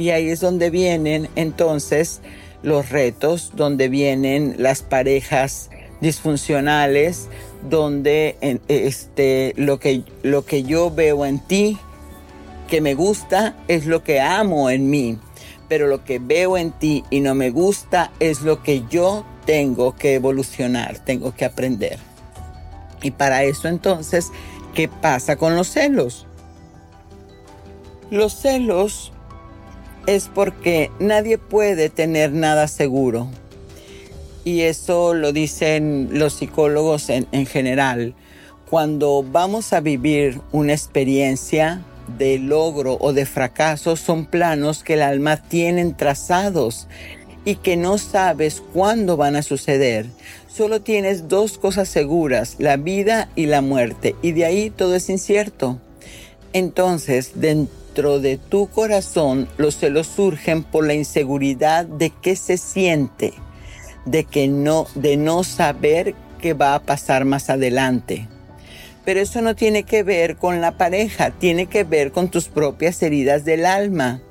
Y 0.01 0.09
ahí 0.09 0.29
es 0.31 0.39
donde 0.39 0.71
vienen 0.71 1.29
entonces 1.35 2.21
los 2.63 2.89
retos, 2.89 3.51
donde 3.55 3.87
vienen 3.87 4.55
las 4.57 4.81
parejas 4.81 5.69
disfuncionales, 6.01 7.29
donde 7.69 8.35
este, 8.67 9.53
lo, 9.57 9.79
que, 9.79 10.01
lo 10.23 10.43
que 10.43 10.63
yo 10.63 10.89
veo 10.89 11.23
en 11.23 11.37
ti 11.37 11.77
que 12.67 12.81
me 12.81 12.95
gusta 12.95 13.55
es 13.67 13.85
lo 13.85 14.03
que 14.03 14.19
amo 14.19 14.71
en 14.71 14.89
mí, 14.89 15.19
pero 15.69 15.85
lo 15.85 16.03
que 16.03 16.17
veo 16.17 16.57
en 16.57 16.71
ti 16.71 17.03
y 17.11 17.19
no 17.19 17.35
me 17.35 17.51
gusta 17.51 18.11
es 18.19 18.41
lo 18.41 18.63
que 18.63 18.83
yo 18.89 19.23
tengo 19.45 19.95
que 19.95 20.15
evolucionar, 20.15 20.97
tengo 20.97 21.35
que 21.35 21.45
aprender. 21.45 21.99
Y 23.03 23.11
para 23.11 23.43
eso 23.43 23.67
entonces, 23.67 24.31
¿qué 24.73 24.87
pasa 24.87 25.35
con 25.35 25.55
los 25.55 25.67
celos? 25.67 26.25
Los 28.09 28.33
celos 28.33 29.13
es 30.07 30.29
porque 30.33 30.91
nadie 30.99 31.37
puede 31.37 31.89
tener 31.89 32.31
nada 32.31 32.67
seguro. 32.67 33.27
Y 34.43 34.61
eso 34.61 35.13
lo 35.13 35.33
dicen 35.33 36.09
los 36.13 36.33
psicólogos 36.33 37.09
en, 37.09 37.45
general. 37.45 38.15
Cuando 38.69 39.23
vamos 39.23 39.73
a 39.73 39.81
vivir 39.81 40.39
una 40.51 40.73
experiencia 40.73 41.81
de 42.17 42.39
logro 42.39 42.97
o 42.99 43.13
de 43.13 43.25
fracaso, 43.25 43.95
son 43.95 44.25
planos 44.25 44.83
que 44.83 44.95
el 44.95 45.03
alma 45.03 45.37
tiene 45.37 45.85
trazados 45.93 46.87
y 47.45 47.55
que 47.55 47.77
no 47.77 47.97
sabes 47.97 48.63
cuándo 48.73 49.17
van 49.17 49.35
a 49.35 49.43
suceder. 49.43 50.07
Solo 50.47 50.81
tienes 50.81 51.27
dos 51.27 51.57
cosas 51.57 51.87
seguras, 51.87 52.55
la 52.59 52.77
vida 52.77 53.29
y 53.35 53.45
la 53.45 53.61
muerte, 53.61 54.15
y 54.21 54.31
de 54.31 54.45
ahí 54.45 54.69
todo 54.69 54.95
es 54.95 55.09
incierto. 55.09 55.79
Entonces, 56.53 57.33
dentro 57.35 57.80
de 57.93 58.37
tu 58.37 58.67
corazón 58.67 59.49
los 59.57 59.77
celos 59.77 60.07
surgen 60.07 60.63
por 60.63 60.87
la 60.87 60.93
inseguridad 60.93 61.85
de 61.85 62.09
qué 62.09 62.37
se 62.37 62.57
siente, 62.57 63.33
de 64.05 64.23
que 64.23 64.47
no, 64.47 64.87
de 64.95 65.17
no 65.17 65.43
saber 65.43 66.15
qué 66.39 66.53
va 66.53 66.73
a 66.73 66.83
pasar 66.83 67.25
más 67.25 67.49
adelante. 67.49 68.29
Pero 69.03 69.19
eso 69.19 69.41
no 69.41 69.55
tiene 69.55 69.83
que 69.83 70.03
ver 70.03 70.37
con 70.37 70.61
la 70.61 70.77
pareja, 70.77 71.31
tiene 71.31 71.65
que 71.65 71.83
ver 71.83 72.11
con 72.11 72.29
tus 72.29 72.47
propias 72.47 73.01
heridas 73.03 73.43
del 73.43 73.65
alma, 73.65 74.21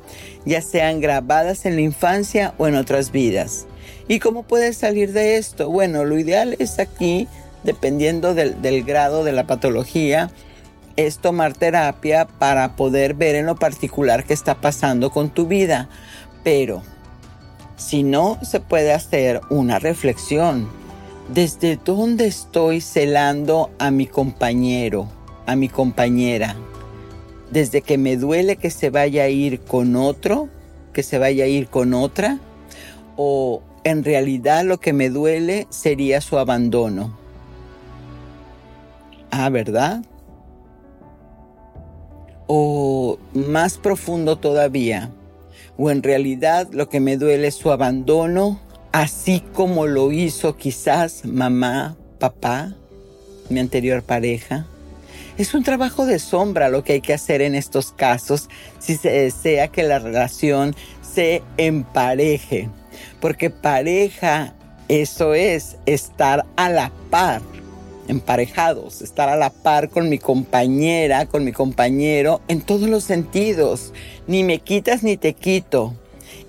ya 0.47 0.63
sean 0.63 1.01
grabadas 1.01 1.67
en 1.67 1.75
la 1.75 1.83
infancia 1.83 2.55
o 2.57 2.67
en 2.67 2.77
otras 2.77 3.13
vidas. 3.13 3.67
¿Y 4.09 4.21
cómo 4.21 4.43
puedes 4.43 4.79
salir 4.79 5.13
de 5.13 5.37
esto? 5.37 5.69
Bueno, 5.69 6.05
lo 6.05 6.19
ideal 6.19 6.57
es 6.59 6.79
aquí, 6.79 7.29
dependiendo 7.63 8.35
del 8.35 8.85
grado 8.85 9.23
de 9.23 9.33
la 9.33 9.47
patología, 9.47 10.31
es 10.97 11.19
tomar 11.19 11.55
terapia 11.55 12.27
para 12.27 12.77
poder 12.77 13.15
ver 13.15 13.35
en 13.35 13.47
lo 13.47 13.57
particular 13.57 14.25
qué 14.25 14.35
está 14.35 14.61
pasando 14.61 15.11
con 15.11 15.31
tu 15.31 15.47
vida. 15.47 15.89
Pero 16.45 16.83
si 17.77 18.03
no, 18.03 18.39
se 18.43 18.61
puede 18.61 18.93
hacer 18.93 19.41
una 19.49 19.79
reflexión. 19.79 20.69
¿Desde 21.33 21.77
dónde 21.77 22.27
estoy 22.27 22.81
celando 22.81 23.71
a 23.79 23.91
mi 23.91 24.07
compañero, 24.07 25.09
a 25.47 25.57
mi 25.57 25.69
compañera? 25.69 26.57
¿Desde 27.51 27.83
que 27.83 27.99
me 27.99 28.17
duele 28.17 28.57
que 28.57 28.71
se 28.71 28.91
vaya 28.91 29.25
a 29.25 29.29
ir 29.29 29.61
con 29.61 29.97
otro? 29.97 30.49
¿Que 30.93 31.03
se 31.03 31.19
vaya 31.19 31.45
a 31.45 31.49
ir 31.49 31.69
con 31.69 31.95
otra? 31.95 32.39
¿O 33.17 33.63
en 33.85 34.05
realidad 34.05 34.65
lo 34.65 34.79
que 34.79 34.93
me 34.93 35.09
duele 35.09 35.67
sería 35.71 36.21
su 36.21 36.39
abandono? 36.39 37.17
Ah, 39.31 39.49
¿verdad? 39.49 40.03
O 42.53 43.17
más 43.33 43.79
profundo 43.79 44.37
todavía, 44.37 45.13
o 45.79 45.89
en 45.89 46.03
realidad 46.03 46.67
lo 46.73 46.89
que 46.89 46.99
me 46.99 47.17
duele 47.17 47.47
es 47.47 47.55
su 47.55 47.71
abandono, 47.71 48.61
así 48.91 49.39
como 49.53 49.87
lo 49.87 50.11
hizo 50.11 50.57
quizás 50.57 51.25
mamá, 51.25 51.97
papá, 52.19 52.75
mi 53.51 53.61
anterior 53.61 54.03
pareja. 54.03 54.67
Es 55.39 55.55
un 55.55 55.63
trabajo 55.63 56.07
de 56.07 56.19
sombra 56.19 56.69
lo 56.71 56.83
que 56.83 56.95
hay 56.95 57.01
que 57.01 57.15
hacer 57.15 57.41
en 57.41 57.55
estos 57.55 57.93
casos 57.93 58.49
si 58.81 58.97
se 58.97 59.11
desea 59.11 59.69
que 59.69 59.85
la 59.85 60.01
relación 60.01 60.75
se 61.03 61.45
empareje, 61.57 62.69
porque 63.21 63.51
pareja, 63.51 64.55
eso 64.89 65.35
es 65.35 65.77
estar 65.87 66.45
a 66.57 66.69
la 66.69 66.91
par 67.11 67.43
emparejados, 68.11 69.03
estar 69.03 69.29
a 69.29 69.37
la 69.37 69.51
par 69.51 69.89
con 69.89 70.09
mi 70.09 70.19
compañera, 70.19 71.27
con 71.27 71.45
mi 71.45 71.53
compañero, 71.53 72.41
en 72.49 72.61
todos 72.61 72.89
los 72.89 73.05
sentidos. 73.05 73.93
Ni 74.27 74.45
me 74.45 74.59
quitas 74.59 75.03
ni 75.03 75.17
te 75.17 75.33
quito. 75.33 75.95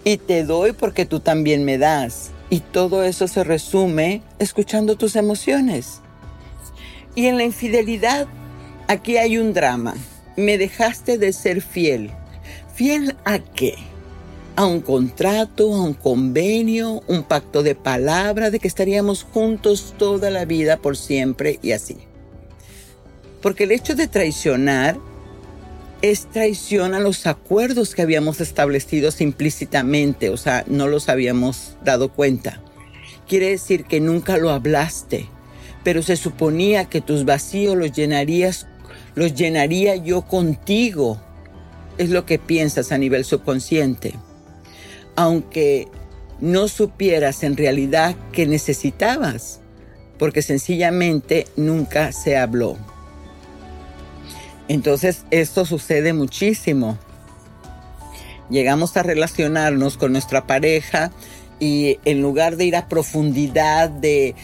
Y 0.03 0.17
te 0.17 0.43
doy 0.43 0.73
porque 0.73 1.05
tú 1.05 1.19
también 1.19 1.63
me 1.63 1.77
das. 1.77 2.31
Y 2.49 2.59
todo 2.59 3.03
eso 3.03 3.27
se 3.27 3.43
resume 3.43 4.21
escuchando 4.39 4.97
tus 4.97 5.15
emociones. 5.15 6.01
Y 7.15 7.27
en 7.27 7.37
la 7.37 7.43
infidelidad, 7.43 8.27
aquí 8.87 9.17
hay 9.17 9.37
un 9.37 9.53
drama. 9.53 9.95
Me 10.35 10.57
dejaste 10.57 11.17
de 11.17 11.31
ser 11.33 11.61
fiel. 11.61 12.11
¿Fiel 12.73 13.15
a 13.25 13.39
qué? 13.39 13.75
A 14.55 14.65
un 14.65 14.81
contrato, 14.81 15.73
a 15.73 15.81
un 15.81 15.93
convenio, 15.93 17.01
un 17.07 17.23
pacto 17.23 17.63
de 17.63 17.73
palabra 17.73 18.51
de 18.51 18.59
que 18.59 18.67
estaríamos 18.67 19.23
juntos 19.23 19.93
toda 19.97 20.29
la 20.29 20.45
vida 20.45 20.77
por 20.77 20.97
siempre 20.97 21.57
y 21.61 21.71
así. 21.71 21.97
Porque 23.41 23.63
el 23.63 23.71
hecho 23.71 23.95
de 23.95 24.07
traicionar 24.07 24.97
es 26.01 26.25
traición 26.29 26.93
a 26.93 26.99
los 26.99 27.27
acuerdos 27.27 27.95
que 27.95 28.01
habíamos 28.01 28.41
establecido 28.41 29.09
implícitamente, 29.19 30.29
o 30.29 30.37
sea, 30.37 30.63
no 30.67 30.87
los 30.87 31.09
habíamos 31.09 31.77
dado 31.83 32.11
cuenta. 32.11 32.61
Quiere 33.27 33.49
decir 33.49 33.85
que 33.85 33.99
nunca 33.99 34.37
lo 34.37 34.49
hablaste, 34.49 35.29
pero 35.83 36.01
se 36.01 36.15
suponía 36.17 36.85
que 36.85 37.01
tus 37.01 37.23
vacíos 37.23 37.77
los 37.77 37.91
llenarías, 37.91 38.67
los 39.15 39.33
llenaría 39.33 39.95
yo 39.95 40.23
contigo. 40.23 41.21
Es 41.97 42.09
lo 42.09 42.25
que 42.25 42.39
piensas 42.39 42.91
a 42.91 42.97
nivel 42.97 43.23
subconsciente. 43.23 44.15
Aunque 45.15 45.87
no 46.39 46.67
supieras 46.67 47.43
en 47.43 47.57
realidad 47.57 48.15
que 48.31 48.47
necesitabas, 48.47 49.59
porque 50.17 50.41
sencillamente 50.41 51.47
nunca 51.55 52.11
se 52.11 52.37
habló. 52.37 52.77
Entonces 54.67 55.25
esto 55.31 55.65
sucede 55.65 56.13
muchísimo. 56.13 56.97
Llegamos 58.49 58.97
a 58.97 59.03
relacionarnos 59.03 59.97
con 59.97 60.11
nuestra 60.11 60.45
pareja 60.47 61.11
y 61.61 61.99
en 62.05 62.23
lugar 62.23 62.57
de 62.57 62.65
ir 62.65 62.75
a 62.75 62.89
profundidad 62.89 63.87
de, 63.89 64.35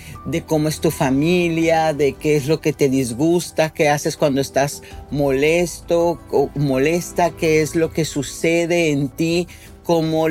cómo 0.45 0.69
es 0.69 0.79
tu 0.79 0.91
familia, 0.91 1.93
de 1.93 2.13
qué 2.13 2.35
es 2.35 2.47
lo 2.47 2.61
que 2.61 2.73
te 2.73 2.89
disgusta, 2.89 3.71
qué 3.71 3.89
haces 3.89 4.17
cuando 4.17 4.39
estás 4.39 4.83
molesto 5.09 6.19
o 6.31 6.51
molesta, 6.53 7.31
qué 7.31 7.61
es 7.63 7.75
lo 7.75 7.91
que 7.91 8.05
sucede 8.05 8.91
en 8.91 9.09
ti, 9.09 9.47
cómo 9.87 10.27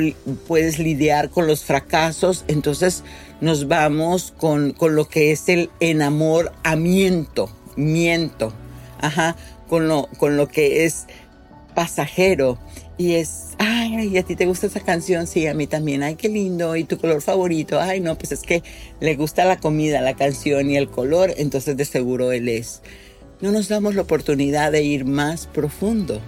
puedes 0.47 0.77
lidiar 0.77 1.31
con 1.31 1.47
los 1.47 1.65
fracasos, 1.65 2.45
entonces 2.47 3.03
nos 3.41 3.67
vamos 3.67 4.31
con, 4.37 4.71
con 4.71 4.95
lo 4.95 5.09
que 5.09 5.31
es 5.31 5.49
el 5.49 5.71
enamoramiento, 5.79 7.49
miento, 7.75 8.53
ajá, 9.01 9.35
con 9.67 9.87
lo, 9.87 10.09
con 10.19 10.37
lo 10.37 10.47
que 10.47 10.85
es 10.85 11.07
pasajero 11.73 12.59
y 12.99 13.15
es, 13.15 13.55
ay, 13.57 14.15
¿a 14.19 14.21
ti 14.21 14.35
te 14.35 14.45
gusta 14.45 14.67
esa 14.67 14.81
canción? 14.81 15.25
Sí, 15.25 15.47
a 15.47 15.55
mí 15.55 15.65
también, 15.65 16.03
ay, 16.03 16.17
qué 16.17 16.29
lindo, 16.29 16.75
y 16.75 16.83
tu 16.83 16.99
color 16.99 17.23
favorito, 17.23 17.81
ay, 17.81 17.99
no, 17.99 18.15
pues 18.15 18.33
es 18.33 18.43
que 18.43 18.61
le 18.99 19.15
gusta 19.15 19.43
la 19.43 19.57
comida, 19.57 20.01
la 20.01 20.15
canción 20.15 20.69
y 20.69 20.77
el 20.77 20.87
color, 20.87 21.33
entonces 21.35 21.75
de 21.75 21.85
seguro 21.85 22.31
él 22.31 22.47
es. 22.47 22.83
No 23.41 23.51
nos 23.51 23.69
damos 23.69 23.95
la 23.95 24.03
oportunidad 24.03 24.71
de 24.71 24.83
ir 24.83 25.05
más 25.05 25.47
profundo. 25.47 26.21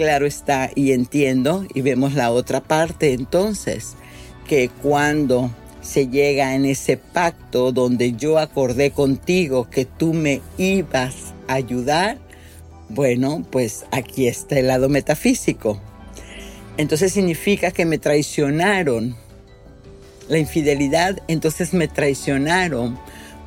Claro 0.00 0.24
está, 0.24 0.70
y 0.74 0.92
entiendo, 0.92 1.66
y 1.74 1.82
vemos 1.82 2.14
la 2.14 2.30
otra 2.30 2.62
parte 2.62 3.12
entonces, 3.12 3.96
que 4.48 4.70
cuando 4.70 5.50
se 5.82 6.08
llega 6.08 6.54
en 6.54 6.64
ese 6.64 6.96
pacto 6.96 7.70
donde 7.70 8.12
yo 8.12 8.38
acordé 8.38 8.92
contigo 8.92 9.68
que 9.68 9.84
tú 9.84 10.14
me 10.14 10.40
ibas 10.56 11.34
a 11.48 11.52
ayudar, 11.52 12.16
bueno, 12.88 13.44
pues 13.50 13.84
aquí 13.90 14.26
está 14.26 14.58
el 14.58 14.68
lado 14.68 14.88
metafísico. 14.88 15.78
Entonces 16.78 17.12
significa 17.12 17.70
que 17.70 17.84
me 17.84 17.98
traicionaron. 17.98 19.14
La 20.30 20.38
infidelidad, 20.38 21.20
entonces 21.28 21.74
me 21.74 21.88
traicionaron 21.88 22.98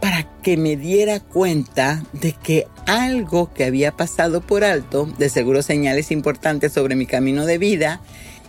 para 0.03 0.27
que 0.41 0.57
me 0.57 0.75
diera 0.75 1.21
cuenta 1.21 2.03
de 2.11 2.33
que 2.33 2.67
algo 2.87 3.53
que 3.53 3.63
había 3.63 3.93
pasado 3.93 4.41
por 4.41 4.65
alto, 4.65 5.05
de 5.17 5.29
seguro 5.29 5.61
señales 5.61 6.11
importantes 6.11 6.73
sobre 6.73 6.97
mi 6.97 7.05
camino 7.05 7.45
de 7.45 7.57
vida, 7.57 8.01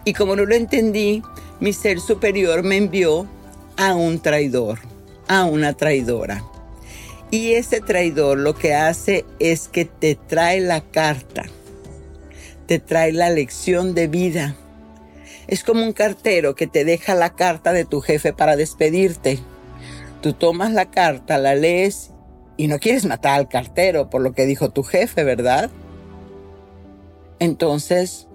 y 0.04 0.14
como 0.14 0.34
no 0.34 0.46
lo 0.46 0.56
entendí, 0.56 1.22
mi 1.60 1.72
ser 1.72 2.00
superior 2.00 2.64
me 2.64 2.76
envió 2.76 3.28
a 3.76 3.94
un 3.94 4.18
traidor, 4.18 4.80
a 5.28 5.44
una 5.44 5.74
traidora. 5.74 6.42
Y 7.30 7.52
ese 7.52 7.80
traidor 7.80 8.38
lo 8.38 8.56
que 8.56 8.74
hace 8.74 9.24
es 9.38 9.68
que 9.68 9.84
te 9.84 10.16
trae 10.16 10.58
la 10.58 10.80
carta, 10.80 11.44
te 12.66 12.80
trae 12.80 13.12
la 13.12 13.30
lección 13.30 13.94
de 13.94 14.08
vida. 14.08 14.56
Es 15.46 15.62
como 15.62 15.84
un 15.84 15.92
cartero 15.92 16.56
que 16.56 16.66
te 16.66 16.84
deja 16.84 17.14
la 17.14 17.36
carta 17.36 17.72
de 17.72 17.84
tu 17.84 18.00
jefe 18.00 18.32
para 18.32 18.56
despedirte. 18.56 19.38
Tú 20.24 20.32
tomas 20.32 20.72
la 20.72 20.90
carta, 20.90 21.36
la 21.36 21.54
lees 21.54 22.12
y 22.56 22.66
no 22.66 22.78
quieres 22.78 23.04
matar 23.04 23.34
al 23.34 23.46
cartero 23.46 24.08
por 24.08 24.22
lo 24.22 24.32
que 24.32 24.46
dijo 24.46 24.70
tu 24.70 24.82
jefe, 24.82 25.22
¿verdad? 25.22 25.70
Entonces, 27.40 28.26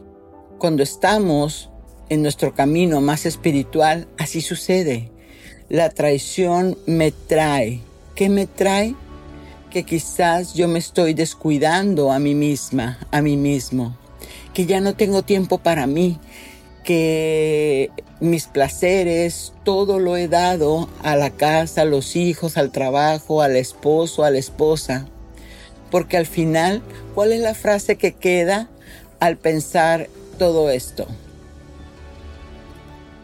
cuando 0.59 0.83
estamos 0.83 1.71
en 2.09 2.21
nuestro 2.21 2.53
camino 2.53 3.01
más 3.01 3.25
espiritual, 3.25 4.07
así 4.19 4.41
sucede. 4.41 5.09
La 5.67 5.89
traición 5.89 6.77
me 6.85 7.11
trae 7.11 7.81
¿Qué 8.13 8.29
me 8.29 8.45
trae? 8.45 8.93
Que 9.71 9.81
quizás 9.81 10.53
yo 10.53 10.67
me 10.67 10.77
estoy 10.77 11.15
descuidando 11.15 12.11
a 12.11 12.19
mí 12.19 12.35
misma, 12.35 12.99
a 13.09 13.23
mí 13.23 13.35
mismo, 13.35 13.97
que 14.53 14.67
ya 14.67 14.79
no 14.79 14.93
tengo 14.93 15.23
tiempo 15.23 15.57
para 15.57 15.87
mí, 15.87 16.19
que 16.89 17.91
mis 18.19 18.47
placeres, 18.47 19.53
todo 19.63 19.99
lo 19.99 20.17
he 20.17 20.27
dado 20.27 20.89
a 21.03 21.15
la 21.15 21.29
casa, 21.29 21.83
a 21.83 21.85
los 21.85 22.15
hijos, 22.15 22.57
al 22.57 22.71
trabajo, 22.71 23.43
al 23.43 23.57
esposo, 23.57 24.23
a 24.23 24.31
la 24.31 24.39
esposa. 24.39 25.05
Porque 25.91 26.17
al 26.17 26.25
final, 26.25 26.81
¿cuál 27.13 27.31
es 27.31 27.41
la 27.41 27.53
frase 27.53 27.95
que 27.95 28.13
queda 28.13 28.71
al 29.19 29.37
pensar 29.37 30.09
todo 30.39 30.71
esto? 30.71 31.05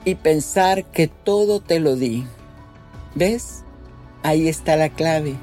Y 0.03 0.13
pensar 0.13 0.85
que 0.85 1.07
todo 1.07 1.59
te 1.59 1.79
lo 1.79 1.95
di. 1.95 2.23
¿Ves? 3.15 3.63
Ahí 4.21 4.47
está 4.47 4.75
la 4.75 4.89
clave. 4.89 5.37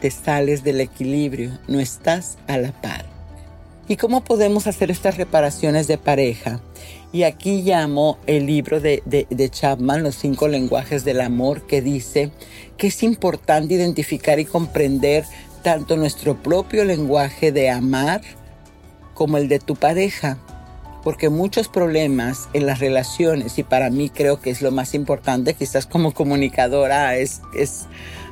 Te 0.00 0.10
sales 0.10 0.64
del 0.64 0.80
equilibrio, 0.80 1.56
no 1.68 1.78
estás 1.78 2.38
a 2.48 2.58
la 2.58 2.72
par. 2.72 3.06
¿Y 3.86 3.94
cómo 3.94 4.24
podemos 4.24 4.66
hacer 4.66 4.90
estas 4.90 5.16
reparaciones 5.16 5.86
de 5.86 5.96
pareja? 5.96 6.60
Y 7.10 7.22
aquí 7.22 7.62
llamo 7.62 8.18
el 8.26 8.46
libro 8.46 8.80
de, 8.80 9.02
de, 9.06 9.50
Chapman, 9.50 10.02
Los 10.02 10.16
cinco 10.16 10.46
lenguajes 10.46 11.04
del 11.04 11.22
amor, 11.22 11.66
que 11.66 11.80
dice 11.80 12.30
que 12.76 12.88
es 12.88 13.02
importante 13.02 13.74
identificar 13.74 14.38
y 14.38 14.44
comprender 14.44 15.24
tanto 15.62 15.96
nuestro 15.96 16.36
propio 16.36 16.84
lenguaje 16.84 17.50
de 17.50 17.70
amar 17.70 18.20
como 19.14 19.38
el 19.38 19.48
de 19.48 19.58
tu 19.58 19.74
pareja. 19.74 20.38
Porque 21.02 21.30
muchos 21.30 21.68
problemas 21.68 22.48
en 22.52 22.66
las 22.66 22.80
relaciones, 22.80 23.58
y 23.58 23.62
para 23.62 23.88
mí 23.88 24.10
creo 24.10 24.40
que 24.40 24.50
es 24.50 24.60
lo 24.60 24.70
más 24.70 24.94
importante, 24.94 25.54
quizás 25.54 25.86
como 25.86 26.12
comunicadora, 26.12 27.16
es, 27.16 27.40
es 27.54 27.86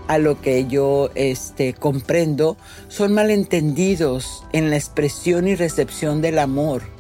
a 0.07 0.19
lo 0.19 0.41
que 0.43 0.67
yo 0.67 1.11
este, 1.15 1.73
comprendo, 1.73 2.59
son 2.89 3.15
malentendidos 3.15 4.45
en 4.53 4.69
la 4.69 4.77
expresión 4.77 5.49
y 5.49 5.55
recepción 5.55 6.21
del 6.21 6.39
amor. 6.39 6.96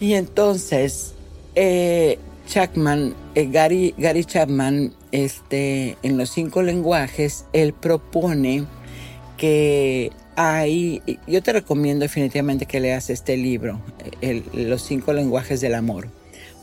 Y 0.00 0.14
entonces, 0.14 1.14
eh, 1.54 2.18
Chapman, 2.46 3.14
eh, 3.34 3.48
Gary, 3.50 3.94
Gary 3.98 4.24
Chapman, 4.24 4.92
este, 5.12 5.96
en 6.02 6.16
los 6.16 6.30
cinco 6.30 6.62
lenguajes, 6.62 7.44
él 7.52 7.72
propone 7.72 8.64
que 9.36 10.12
hay, 10.36 11.02
yo 11.26 11.42
te 11.42 11.52
recomiendo 11.52 12.04
definitivamente 12.04 12.66
que 12.66 12.80
leas 12.80 13.10
este 13.10 13.36
libro, 13.36 13.80
Los 14.52 14.82
cinco 14.82 15.12
lenguajes 15.12 15.60
del 15.60 15.74
amor 15.74 16.08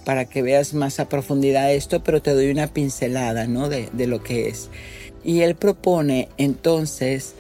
para 0.06 0.26
que 0.26 0.42
veas 0.42 0.74
más 0.74 1.00
a 1.00 1.10
profundidad 1.10 1.74
esto, 1.74 2.04
pero 2.04 2.22
te 2.22 2.32
doy 2.32 2.52
una 2.52 2.68
pincelada, 2.68 3.48
¿no? 3.48 3.68
De 3.68 4.08
lo 4.08 4.24
que 4.24 4.48
es. 4.48 4.70
Y 5.24 5.42
él 5.42 5.56
propone 5.56 6.30
entonces 6.38 7.34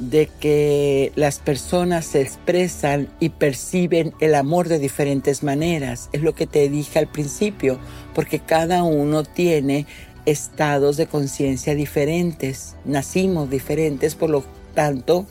de 0.00 0.28
que 0.40 1.12
las 1.14 1.38
personas 1.38 2.06
se 2.06 2.22
expresan 2.22 3.08
y 3.20 3.28
perciben 3.28 4.14
el 4.18 4.34
amor 4.34 4.68
de 4.68 4.78
diferentes 4.78 5.42
maneras. 5.42 6.08
Es 6.12 6.22
lo 6.22 6.34
que 6.34 6.46
te 6.46 6.68
dije 6.68 6.98
al 6.98 7.06
principio, 7.06 7.78
porque 8.14 8.40
cada 8.40 8.82
uno 8.82 9.22
tiene 9.24 9.86
estados 10.24 10.96
de 10.96 11.06
conciencia 11.06 11.74
diferentes, 11.74 12.76
nacimos 12.84 13.50
diferentes, 13.50 14.14
por 14.14 14.30
lo 14.30 14.44
tanto 14.74 15.26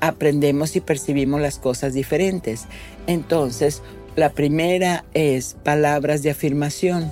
aprendemos 0.00 0.76
y 0.76 0.80
percibimos 0.80 1.40
las 1.40 1.58
cosas 1.58 1.94
diferentes. 1.94 2.64
Entonces, 3.06 3.82
la 4.16 4.30
primera 4.30 5.04
es 5.14 5.56
palabras 5.62 6.22
de 6.22 6.30
afirmación. 6.30 7.10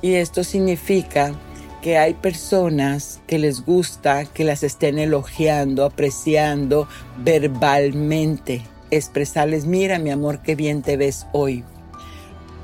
Y 0.00 0.14
esto 0.14 0.44
significa 0.44 1.34
que 1.82 1.96
hay 1.96 2.14
personas 2.14 3.20
que 3.26 3.38
les 3.38 3.64
gusta 3.64 4.24
que 4.24 4.44
las 4.44 4.62
estén 4.62 4.98
elogiando, 4.98 5.84
apreciando 5.84 6.88
verbalmente, 7.18 8.62
expresarles, 8.90 9.66
mira 9.66 9.98
mi 9.98 10.10
amor, 10.10 10.42
qué 10.42 10.54
bien 10.54 10.82
te 10.82 10.96
ves 10.96 11.26
hoy. 11.32 11.64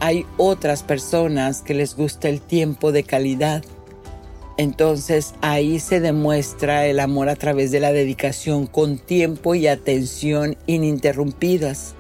Hay 0.01 0.27
otras 0.37 0.83
personas 0.83 1.63
que 1.63 1.75
les 1.75 1.97
gusta 1.97 2.29
el 2.29 2.41
tiempo 2.41 2.93
de 2.93 3.05
calidad. 3.05 3.65
Entonces 4.57 5.35
ahí 5.41 5.81
se 5.81 6.01
demuestra 6.01 6.87
el 6.87 7.01
amor 7.01 7.29
a 7.29 7.37
través 7.37 7.71
de 7.71 7.81
la 7.81 7.93
dedicación 7.93 8.67
con 8.67 8.99
tiempo 8.99 9.55
y 9.55 9.67
atención 9.67 10.57
ininterrumpidas. 10.67 11.95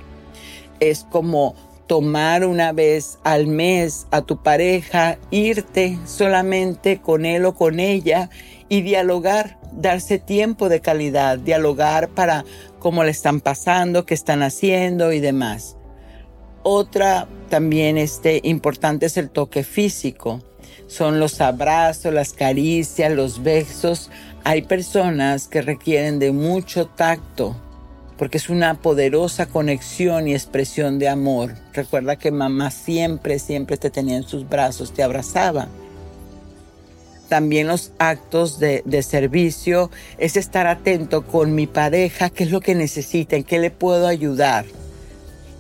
es 0.81 1.07
como 1.11 1.55
tomar 1.87 2.44
una 2.44 2.73
vez 2.73 3.18
al 3.25 3.47
mes 3.47 4.07
a 4.11 4.23
tu 4.23 4.42
pareja, 4.42 5.18
irte 5.31 5.99
solamente 6.07 7.01
con 7.01 7.27
él 7.27 7.44
o 7.44 7.55
con 7.55 7.81
ella 7.81 8.31
y 8.68 8.83
dialogar, 8.83 9.59
darse 9.73 10.18
tiempo 10.18 10.68
de 10.68 10.81
calidad, 10.81 11.38
dialogar 11.38 12.09
para 12.09 12.44
cómo 12.79 13.05
le 13.05 13.11
están 13.11 13.40
pasando, 13.40 14.07
qué 14.07 14.14
están 14.14 14.42
haciendo 14.42 15.12
y 15.12 15.20
demás. 15.20 15.77
Otra 16.62 17.29
también 17.51 17.99
este, 17.99 18.40
importante 18.42 19.07
es 19.07 19.16
el 19.18 19.29
toque 19.29 19.64
físico. 19.64 20.42
Son 20.87 21.20
los 21.20 21.40
abrazos, 21.40 22.12
las 22.12 22.33
caricias, 22.33 23.12
los 23.12 23.42
besos. 23.42 24.11
Hay 24.44 24.62
personas 24.62 25.49
que 25.49 25.61
requieren 25.61 26.18
de 26.18 26.33
mucho 26.33 26.87
tacto 26.87 27.57
porque 28.18 28.38
es 28.38 28.48
una 28.48 28.74
poderosa 28.74 29.46
conexión 29.46 30.29
y 30.29 30.35
expresión 30.35 30.98
de 30.98 31.09
amor. 31.09 31.55
Recuerda 31.72 32.16
que 32.16 32.31
mamá 32.31 32.70
siempre, 32.70 33.38
siempre 33.38 33.77
te 33.77 33.90
tenía 33.90 34.16
en 34.16 34.22
sus 34.22 34.48
brazos, 34.48 34.92
te 34.92 35.03
abrazaba. 35.03 35.68
También 37.29 37.66
los 37.66 37.92
actos 37.98 38.61
de, 38.61 39.03
servicio 39.03 39.90
es 40.18 40.37
estar 40.37 40.66
atento 40.66 41.27
con 41.27 41.55
mi 41.55 41.66
pareja, 41.66 42.31
qué 42.31 42.44
es 42.44 42.50
lo 42.50 42.61
que 42.61 42.74
necesita, 42.74 43.35
en 43.35 43.44
qué 43.44 43.59
le 43.59 43.70
puedo 43.70 44.07
ayudar. 44.07 44.66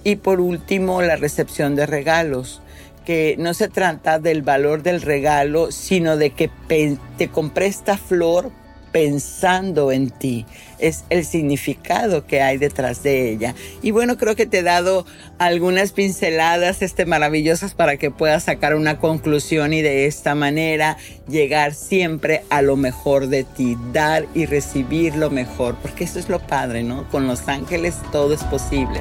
Y 0.04 0.16
por 0.16 0.40
último, 0.40 1.02
la 1.02 1.16
recepción 1.16 1.74
de 1.74 1.86
regalos, 1.86 2.60
que 3.04 3.36
no 3.38 3.54
se 3.54 3.68
trata 3.68 4.18
del 4.18 4.42
valor 4.42 4.82
del 4.82 5.02
regalo, 5.02 5.72
sino 5.72 6.16
de 6.16 6.30
que 6.30 6.50
te 7.16 7.28
compré 7.28 7.66
esta 7.66 7.96
flor 7.96 8.52
pensando 8.94 9.90
en 9.90 10.10
ti. 10.10 10.46
Es 10.78 11.04
el 11.10 11.24
significado 11.24 12.28
que 12.28 12.42
hay 12.42 12.58
detrás 12.58 13.02
de 13.02 13.28
ella. 13.28 13.56
Y 13.82 13.90
bueno, 13.90 14.16
creo 14.16 14.36
que 14.36 14.46
te 14.46 14.60
he 14.60 14.62
dado 14.62 15.04
algunas 15.38 15.90
pinceladas 15.90 16.80
este, 16.80 17.04
maravillosas 17.04 17.74
para 17.74 17.96
que 17.96 18.12
puedas 18.12 18.44
sacar 18.44 18.76
una 18.76 19.00
conclusión 19.00 19.72
y 19.72 19.82
de 19.82 20.06
esta 20.06 20.36
manera 20.36 20.96
llegar 21.28 21.74
siempre 21.74 22.44
a 22.50 22.62
lo 22.62 22.76
mejor 22.76 23.26
de 23.26 23.42
ti, 23.42 23.76
dar 23.92 24.26
y 24.32 24.46
recibir 24.46 25.16
lo 25.16 25.28
mejor, 25.28 25.74
porque 25.82 26.04
eso 26.04 26.20
es 26.20 26.28
lo 26.28 26.38
padre, 26.38 26.84
¿no? 26.84 27.10
Con 27.10 27.26
los 27.26 27.48
ángeles 27.48 27.96
todo 28.12 28.32
es 28.32 28.44
posible. 28.44 29.00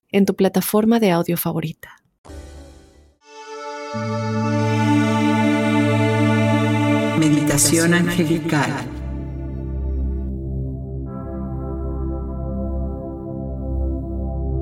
en 0.11 0.25
tu 0.25 0.35
plataforma 0.35 0.99
de 0.99 1.11
audio 1.11 1.37
favorita. 1.37 1.97
Meditación 7.19 7.93
angelical. 7.93 8.71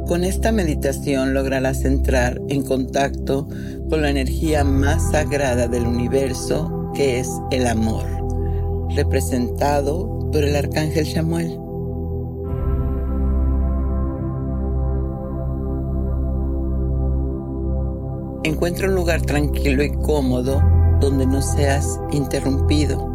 Con 0.07 0.23
esta 0.23 0.51
meditación 0.51 1.35
lograrás 1.35 1.85
entrar 1.85 2.41
en 2.49 2.63
contacto 2.63 3.47
con 3.89 4.01
la 4.01 4.09
energía 4.09 4.63
más 4.63 5.12
sagrada 5.12 5.67
del 5.67 5.85
universo, 5.85 6.91
que 6.95 7.19
es 7.19 7.29
el 7.51 7.67
amor, 7.67 8.05
representado 8.95 10.29
por 10.31 10.43
el 10.43 10.55
arcángel 10.55 11.05
Samuel. 11.05 11.68
Encuentra 18.43 18.88
un 18.88 18.95
lugar 18.95 19.21
tranquilo 19.21 19.84
y 19.84 19.91
cómodo 19.91 20.62
donde 21.02 21.25
no 21.25 21.41
seas 21.41 21.99
interrumpido. 22.12 23.06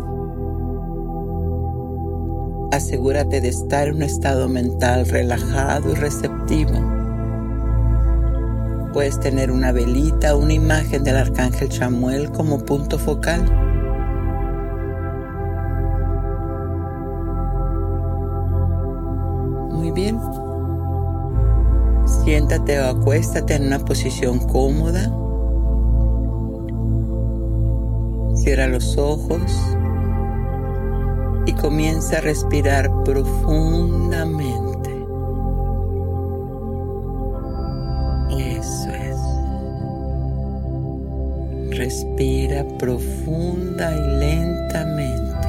Asegúrate 2.70 3.40
de 3.40 3.48
estar 3.48 3.88
en 3.88 3.96
un 3.96 4.02
estado 4.02 4.50
mental 4.50 5.06
relajado 5.06 5.92
y 5.92 5.94
receptivo. 5.94 6.72
Puedes 8.92 9.18
tener 9.18 9.50
una 9.50 9.72
velita 9.72 10.36
o 10.36 10.40
una 10.40 10.52
imagen 10.52 11.02
del 11.04 11.16
arcángel 11.16 11.72
Samuel 11.72 12.30
como 12.30 12.58
punto 12.58 12.98
focal. 12.98 13.63
Siéntate 22.24 22.80
o 22.80 22.86
acuéstate 22.86 23.54
en 23.56 23.66
una 23.66 23.78
posición 23.80 24.38
cómoda. 24.48 25.12
Cierra 28.34 28.66
los 28.66 28.96
ojos 28.96 29.42
y 31.44 31.52
comienza 31.52 32.16
a 32.16 32.20
respirar 32.22 32.90
profundamente. 33.04 34.90
Eso 38.38 38.90
es. 38.90 39.18
Respira 41.76 42.64
profunda 42.78 43.94
y 43.94 44.00
lentamente 44.18 45.48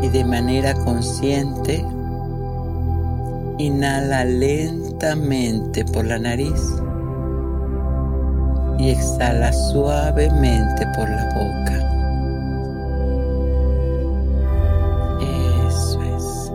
y 0.00 0.08
de 0.08 0.24
manera 0.24 0.72
consciente 0.72 1.84
Inhala 3.58 4.24
lentamente 4.24 4.85
por 5.92 6.06
la 6.06 6.18
nariz 6.18 6.74
y 8.78 8.90
exhala 8.90 9.52
suavemente 9.52 10.86
por 10.94 11.08
la 11.08 11.24
boca. 11.34 11.76
Eso 15.68 16.02
es. 16.02 16.52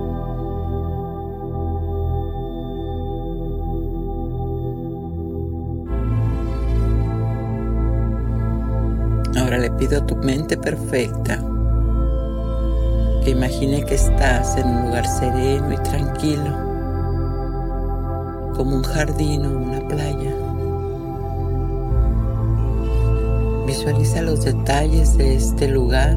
Ahora 9.37 9.57
le 9.59 9.69
pido 9.71 9.99
a 9.99 10.05
tu 10.05 10.15
mente 10.15 10.57
perfecta 10.57 11.37
que 13.23 13.29
imagine 13.29 13.85
que 13.85 13.95
estás 13.95 14.57
en 14.57 14.67
un 14.67 14.87
lugar 14.87 15.05
sereno 15.05 15.73
y 15.73 15.77
tranquilo 15.77 16.70
como 18.61 18.75
un 18.75 18.83
jardín 18.83 19.43
o 19.43 19.57
una 19.57 19.79
playa. 19.87 20.35
Visualiza 23.65 24.21
los 24.21 24.45
detalles 24.45 25.17
de 25.17 25.33
este 25.33 25.67
lugar 25.67 26.15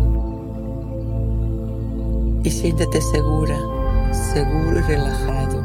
y 2.43 2.51
siéntete 2.51 3.01
segura, 3.01 3.59
seguro 4.35 4.79
y 4.79 4.83
relajado. 4.83 5.63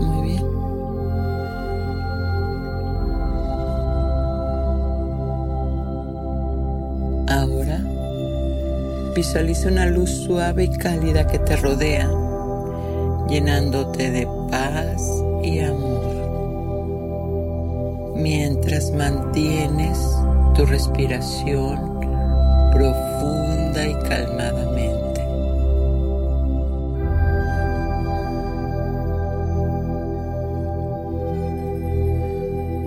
Muy 0.00 0.30
bien. 0.30 0.44
Ahora 7.28 7.84
visualiza 9.14 9.68
una 9.68 9.86
luz 9.86 10.10
suave 10.10 10.64
y 10.64 10.70
cálida 10.70 11.24
que 11.28 11.38
te 11.38 11.54
rodea 11.54 12.10
llenándote 13.30 14.10
de 14.10 14.26
paz 14.50 15.00
y 15.44 15.60
amor, 15.60 16.16
mientras 18.16 18.90
mantienes 18.90 19.98
tu 20.56 20.66
respiración 20.66 22.00
profunda 22.72 23.86
y 23.86 23.94
calmadamente. 24.08 25.20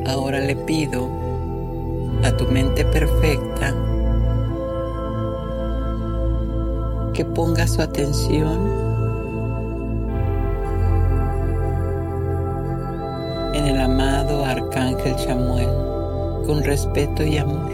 Ahora 0.08 0.42
le 0.42 0.58
pido 0.58 1.08
a 2.26 2.36
tu 2.36 2.46
mente 2.48 2.84
perfecta 2.84 3.74
que 7.14 7.24
ponga 7.24 7.66
su 7.66 7.82
atención 7.82 8.93
el 13.64 13.80
amado 13.80 14.44
Arcángel 14.46 15.16
Chamuel 15.16 15.70
con 16.46 16.64
respeto 16.64 17.24
y 17.24 17.38
amor. 17.38 17.72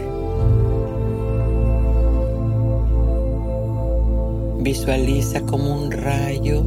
Visualiza 4.62 5.40
como 5.42 5.74
un 5.74 5.90
rayo 5.90 6.62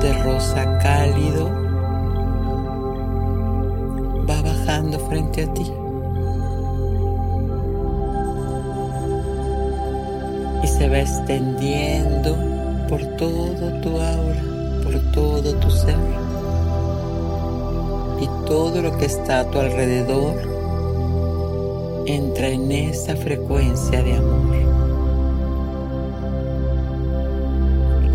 de 0.00 0.12
rosa 0.22 0.78
cálido 0.78 1.62
va 4.28 4.42
bajando 4.42 4.98
frente 5.08 5.44
a 5.44 5.54
ti. 5.54 5.72
Y 10.62 10.66
se 10.66 10.88
va 10.88 11.00
extendiendo 11.00 12.36
por 12.88 13.02
todo 13.16 13.80
tu 13.80 14.00
aura, 14.00 14.42
por 14.84 15.12
todo 15.12 15.54
tu 15.54 15.70
ser. 15.70 15.96
Todo 18.52 18.82
lo 18.82 18.98
que 18.98 19.06
está 19.06 19.40
a 19.40 19.50
tu 19.50 19.58
alrededor 19.58 20.34
entra 22.04 22.48
en 22.48 22.70
esa 22.70 23.16
frecuencia 23.16 24.02
de 24.02 24.12
amor. 24.12 24.56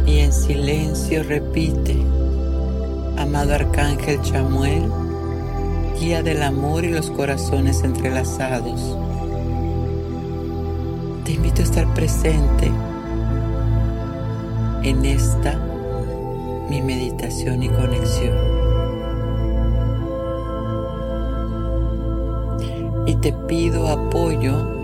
Y 0.05 0.19
en 0.19 0.31
silencio 0.31 1.23
repite, 1.23 1.97
amado 3.17 3.55
Arcángel 3.55 4.21
Chamuel, 4.21 4.83
guía 5.99 6.21
del 6.21 6.43
amor 6.43 6.85
y 6.85 6.91
los 6.91 7.09
corazones 7.09 7.81
entrelazados. 7.81 8.95
Te 11.25 11.31
invito 11.31 11.63
a 11.63 11.65
estar 11.65 11.91
presente 11.95 12.71
en 14.83 15.03
esta 15.03 15.59
mi 16.69 16.83
meditación 16.83 17.63
y 17.63 17.69
conexión. 17.69 18.56
Te 23.21 23.33
pido 23.47 23.87
apoyo 23.87 24.77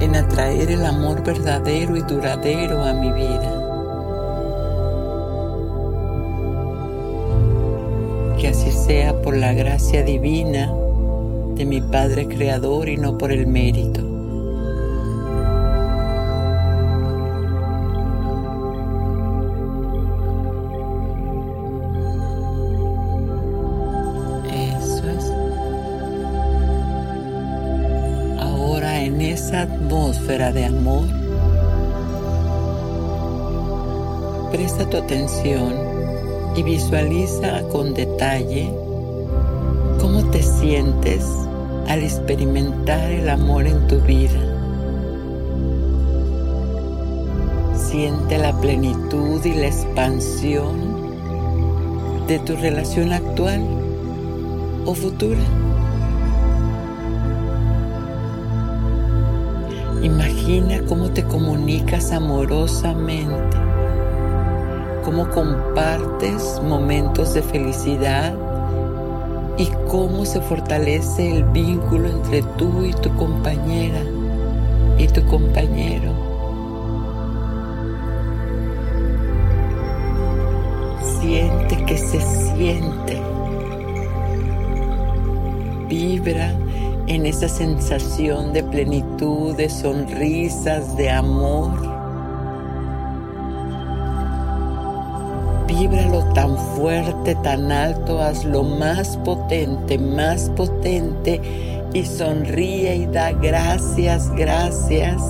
en 0.00 0.16
atraer 0.16 0.70
el 0.70 0.84
amor 0.84 1.24
verdadero 1.24 1.96
y 1.96 2.02
duradero 2.02 2.82
a 2.82 2.92
mi 2.92 3.10
vida. 3.12 3.60
Que 8.38 8.48
así 8.48 8.70
sea 8.70 9.20
por 9.22 9.36
la 9.36 9.54
gracia 9.54 10.02
divina 10.02 10.72
de 11.54 11.64
mi 11.64 11.80
Padre 11.80 12.26
Creador 12.26 12.88
y 12.88 12.96
no 12.96 13.16
por 13.16 13.32
el 13.32 13.46
mérito. 13.46 14.03
Presta 34.54 34.88
tu 34.88 34.98
atención 34.98 35.74
y 36.54 36.62
visualiza 36.62 37.62
con 37.72 37.92
detalle 37.92 38.72
cómo 40.00 40.30
te 40.30 40.44
sientes 40.44 41.26
al 41.88 42.04
experimentar 42.04 43.10
el 43.10 43.28
amor 43.30 43.66
en 43.66 43.84
tu 43.88 43.98
vida. 44.02 44.38
Siente 47.74 48.38
la 48.38 48.52
plenitud 48.60 49.44
y 49.44 49.54
la 49.54 49.66
expansión 49.66 50.76
de 52.28 52.38
tu 52.38 52.54
relación 52.54 53.12
actual 53.12 53.60
o 54.86 54.94
futura. 54.94 55.42
Imagina 60.00 60.80
cómo 60.86 61.10
te 61.10 61.24
comunicas 61.24 62.12
amorosamente, 62.12 63.64
cómo 65.04 65.28
compartes 65.30 66.60
momentos 66.62 67.34
de 67.34 67.42
felicidad 67.42 68.34
y 69.58 69.68
cómo 69.88 70.24
se 70.24 70.40
fortalece 70.40 71.36
el 71.36 71.44
vínculo 71.44 72.08
entre 72.08 72.42
tú 72.56 72.84
y 72.84 72.92
tu 72.94 73.14
compañera 73.14 74.00
y 74.98 75.06
tu 75.08 75.24
compañero. 75.26 76.12
Siente 81.20 81.84
que 81.84 81.98
se 81.98 82.20
siente. 82.20 83.20
Vibra 85.88 86.52
en 87.06 87.26
esa 87.26 87.48
sensación 87.48 88.52
de 88.54 88.62
plenitud, 88.64 89.54
de 89.54 89.68
sonrisas, 89.68 90.96
de 90.96 91.10
amor. 91.10 91.93
Víbralo 95.78 96.22
tan 96.34 96.56
fuerte, 96.76 97.34
tan 97.36 97.72
alto, 97.72 98.22
hazlo 98.22 98.62
más 98.62 99.16
potente, 99.18 99.98
más 99.98 100.48
potente 100.50 101.40
y 101.92 102.04
sonríe 102.04 102.94
y 102.94 103.06
da 103.06 103.32
gracias, 103.32 104.30
gracias 104.36 105.20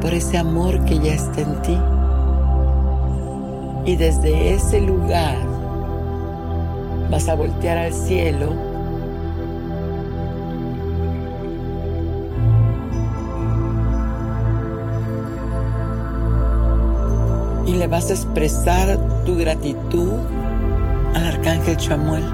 por 0.00 0.14
ese 0.14 0.38
amor 0.38 0.84
que 0.84 0.98
ya 1.00 1.14
está 1.14 1.40
en 1.40 1.62
ti. 1.62 1.78
Y 3.84 3.96
desde 3.96 4.54
ese 4.54 4.80
lugar 4.80 5.36
vas 7.10 7.28
a 7.28 7.34
voltear 7.34 7.78
al 7.78 7.92
cielo 7.92 8.67
vas 17.90 18.10
a 18.10 18.14
expresar 18.14 18.98
tu 19.24 19.36
gratitud 19.36 20.12
al 21.14 21.24
arcángel 21.24 21.76
Chamuel. 21.76 22.24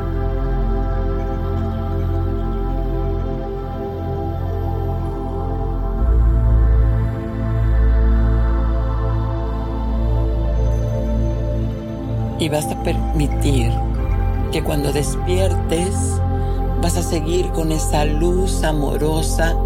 Y 12.39 12.49
vas 12.49 12.67
a 12.67 12.83
permitir 12.83 13.71
que 14.53 14.63
cuando 14.63 14.93
despiertes 14.93 16.21
vas 16.83 16.97
a 16.97 17.03
seguir 17.03 17.49
con 17.53 17.73
esa 17.73 18.05
luz 18.05 18.63
amorosa 18.65 19.57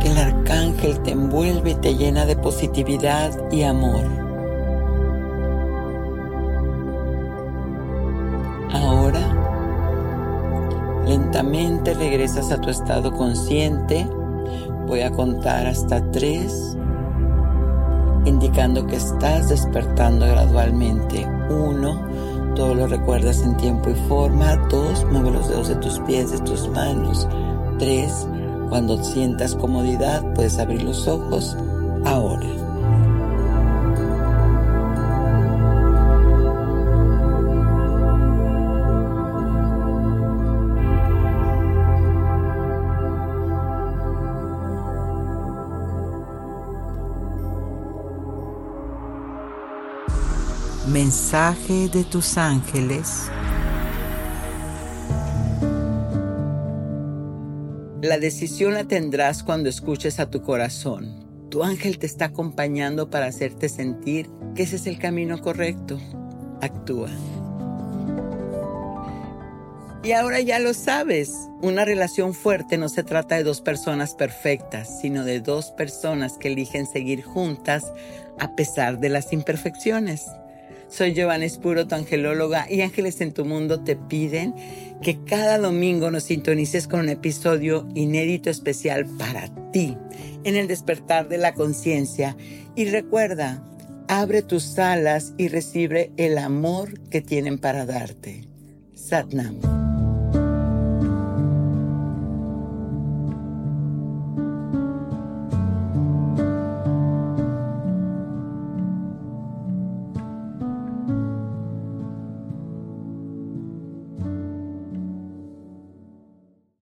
que 0.00 0.10
el 0.10 0.18
arcángel 0.18 1.00
te 1.00 1.12
envuelve 1.12 1.70
y 1.70 1.74
te 1.76 1.94
llena 1.94 2.26
de 2.26 2.36
positividad 2.36 3.50
y 3.50 3.62
amor. 3.62 4.23
Regresas 11.42 12.52
a 12.52 12.60
tu 12.60 12.70
estado 12.70 13.12
consciente. 13.12 14.06
Voy 14.86 15.00
a 15.00 15.10
contar 15.10 15.66
hasta 15.66 16.00
tres, 16.12 16.76
indicando 18.24 18.86
que 18.86 18.96
estás 18.96 19.48
despertando 19.48 20.26
gradualmente. 20.26 21.26
Uno, 21.50 22.00
todo 22.54 22.74
lo 22.74 22.86
recuerdas 22.86 23.42
en 23.42 23.56
tiempo 23.56 23.90
y 23.90 23.94
forma. 24.08 24.56
Dos, 24.70 25.04
mueve 25.10 25.32
los 25.32 25.48
dedos 25.48 25.68
de 25.68 25.76
tus 25.76 25.98
pies, 26.00 26.30
de 26.30 26.38
tus 26.40 26.68
manos. 26.68 27.26
Tres, 27.78 28.28
cuando 28.68 29.02
sientas 29.02 29.56
comodidad, 29.56 30.22
puedes 30.34 30.58
abrir 30.58 30.84
los 30.84 31.08
ojos 31.08 31.56
ahora. 32.04 32.63
Mensaje 51.04 51.90
de 51.90 52.02
tus 52.02 52.38
ángeles 52.38 53.24
La 58.00 58.16
decisión 58.16 58.72
la 58.72 58.84
tendrás 58.84 59.42
cuando 59.42 59.68
escuches 59.68 60.18
a 60.18 60.30
tu 60.30 60.40
corazón. 60.40 61.26
Tu 61.50 61.62
ángel 61.62 61.98
te 61.98 62.06
está 62.06 62.24
acompañando 62.24 63.10
para 63.10 63.26
hacerte 63.26 63.68
sentir 63.68 64.30
que 64.54 64.62
ese 64.62 64.76
es 64.76 64.86
el 64.86 64.98
camino 64.98 65.42
correcto. 65.42 66.00
Actúa. 66.62 67.10
Y 70.02 70.12
ahora 70.12 70.40
ya 70.40 70.58
lo 70.58 70.72
sabes, 70.72 71.34
una 71.60 71.84
relación 71.84 72.32
fuerte 72.32 72.78
no 72.78 72.88
se 72.88 73.02
trata 73.02 73.34
de 73.34 73.44
dos 73.44 73.60
personas 73.60 74.14
perfectas, 74.14 75.02
sino 75.02 75.26
de 75.26 75.40
dos 75.40 75.70
personas 75.72 76.38
que 76.38 76.48
eligen 76.48 76.86
seguir 76.86 77.22
juntas 77.22 77.92
a 78.38 78.56
pesar 78.56 79.00
de 79.00 79.10
las 79.10 79.34
imperfecciones. 79.34 80.24
Soy 80.88 81.12
Giovanna 81.14 81.44
Espuro, 81.44 81.86
tu 81.86 81.94
angelóloga, 81.94 82.66
y 82.70 82.82
Ángeles 82.82 83.20
en 83.20 83.32
tu 83.32 83.44
Mundo 83.44 83.80
te 83.80 83.96
piden 83.96 84.54
que 85.02 85.18
cada 85.24 85.58
domingo 85.58 86.10
nos 86.10 86.24
sintonices 86.24 86.86
con 86.88 87.00
un 87.00 87.08
episodio 87.08 87.86
inédito 87.94 88.50
especial 88.50 89.06
para 89.18 89.48
ti 89.72 89.96
en 90.44 90.56
el 90.56 90.68
despertar 90.68 91.28
de 91.28 91.38
la 91.38 91.54
conciencia. 91.54 92.36
Y 92.76 92.86
recuerda, 92.86 93.62
abre 94.08 94.42
tus 94.42 94.78
alas 94.78 95.34
y 95.36 95.48
recibe 95.48 96.12
el 96.16 96.38
amor 96.38 97.00
que 97.10 97.20
tienen 97.20 97.58
para 97.58 97.86
darte. 97.86 98.44
Satnam. 98.94 99.83